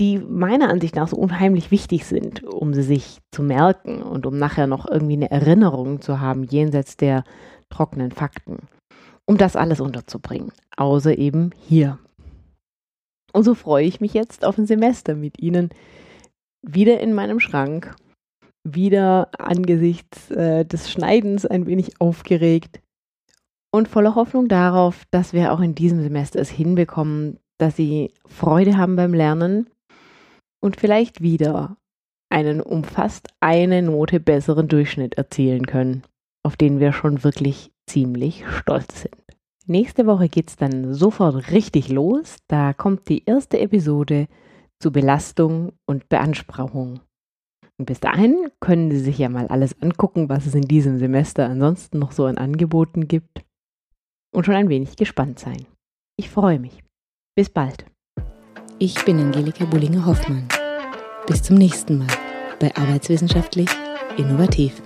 die 0.00 0.18
meiner 0.18 0.68
Ansicht 0.68 0.96
nach 0.96 1.06
so 1.06 1.16
unheimlich 1.16 1.70
wichtig 1.70 2.04
sind, 2.04 2.42
um 2.42 2.74
sie 2.74 2.82
sich 2.82 3.20
zu 3.30 3.44
merken 3.44 4.02
und 4.02 4.26
um 4.26 4.36
nachher 4.36 4.66
noch 4.66 4.90
irgendwie 4.90 5.14
eine 5.14 5.30
Erinnerung 5.30 6.00
zu 6.00 6.20
haben 6.20 6.42
jenseits 6.42 6.96
der 6.96 7.22
trockenen 7.70 8.10
Fakten, 8.10 8.68
um 9.24 9.38
das 9.38 9.54
alles 9.54 9.80
unterzubringen, 9.80 10.50
außer 10.76 11.16
eben 11.16 11.52
hier. 11.60 12.00
Und 13.32 13.44
so 13.44 13.54
freue 13.54 13.86
ich 13.86 14.00
mich 14.00 14.14
jetzt 14.14 14.44
auf 14.44 14.58
ein 14.58 14.66
Semester 14.66 15.14
mit 15.14 15.40
Ihnen 15.40 15.70
wieder 16.62 16.98
in 17.00 17.14
meinem 17.14 17.38
Schrank, 17.38 17.94
wieder 18.74 19.30
angesichts 19.38 20.30
äh, 20.30 20.64
des 20.64 20.90
Schneidens 20.90 21.46
ein 21.46 21.66
wenig 21.66 22.00
aufgeregt 22.00 22.80
und 23.70 23.88
voller 23.88 24.14
Hoffnung 24.14 24.48
darauf, 24.48 25.04
dass 25.10 25.32
wir 25.32 25.52
auch 25.52 25.60
in 25.60 25.74
diesem 25.74 26.00
Semester 26.00 26.40
es 26.40 26.50
hinbekommen, 26.50 27.38
dass 27.58 27.76
Sie 27.76 28.12
Freude 28.26 28.76
haben 28.76 28.96
beim 28.96 29.14
Lernen 29.14 29.68
und 30.60 30.76
vielleicht 30.76 31.20
wieder 31.20 31.76
einen 32.30 32.60
um 32.60 32.84
fast 32.84 33.28
eine 33.40 33.82
Note 33.82 34.20
besseren 34.20 34.68
Durchschnitt 34.68 35.14
erzielen 35.14 35.66
können, 35.66 36.02
auf 36.42 36.56
den 36.56 36.80
wir 36.80 36.92
schon 36.92 37.22
wirklich 37.22 37.70
ziemlich 37.86 38.44
stolz 38.48 39.02
sind. 39.02 39.16
Nächste 39.66 40.06
Woche 40.06 40.28
geht 40.28 40.50
es 40.50 40.56
dann 40.56 40.94
sofort 40.94 41.50
richtig 41.50 41.88
los. 41.88 42.36
Da 42.46 42.72
kommt 42.72 43.08
die 43.08 43.24
erste 43.24 43.58
Episode 43.58 44.28
zu 44.78 44.92
Belastung 44.92 45.72
und 45.86 46.08
Beanspruchung. 46.08 47.00
Und 47.78 47.86
bis 47.86 48.00
dahin 48.00 48.50
können 48.60 48.90
Sie 48.90 49.00
sich 49.00 49.18
ja 49.18 49.28
mal 49.28 49.48
alles 49.48 49.80
angucken, 49.82 50.28
was 50.28 50.46
es 50.46 50.54
in 50.54 50.62
diesem 50.62 50.98
Semester 50.98 51.46
ansonsten 51.46 51.98
noch 51.98 52.12
so 52.12 52.24
an 52.24 52.38
Angeboten 52.38 53.06
gibt 53.06 53.44
und 54.34 54.46
schon 54.46 54.54
ein 54.54 54.68
wenig 54.68 54.96
gespannt 54.96 55.38
sein. 55.38 55.66
Ich 56.18 56.30
freue 56.30 56.58
mich. 56.58 56.82
Bis 57.36 57.50
bald. 57.50 57.84
Ich 58.78 59.04
bin 59.04 59.18
Angelika 59.18 59.66
Bullinger-Hoffmann. 59.66 60.48
Bis 61.26 61.42
zum 61.42 61.56
nächsten 61.56 61.98
Mal 61.98 62.06
bei 62.60 62.74
Arbeitswissenschaftlich 62.74 63.68
Innovativ. 64.16 64.82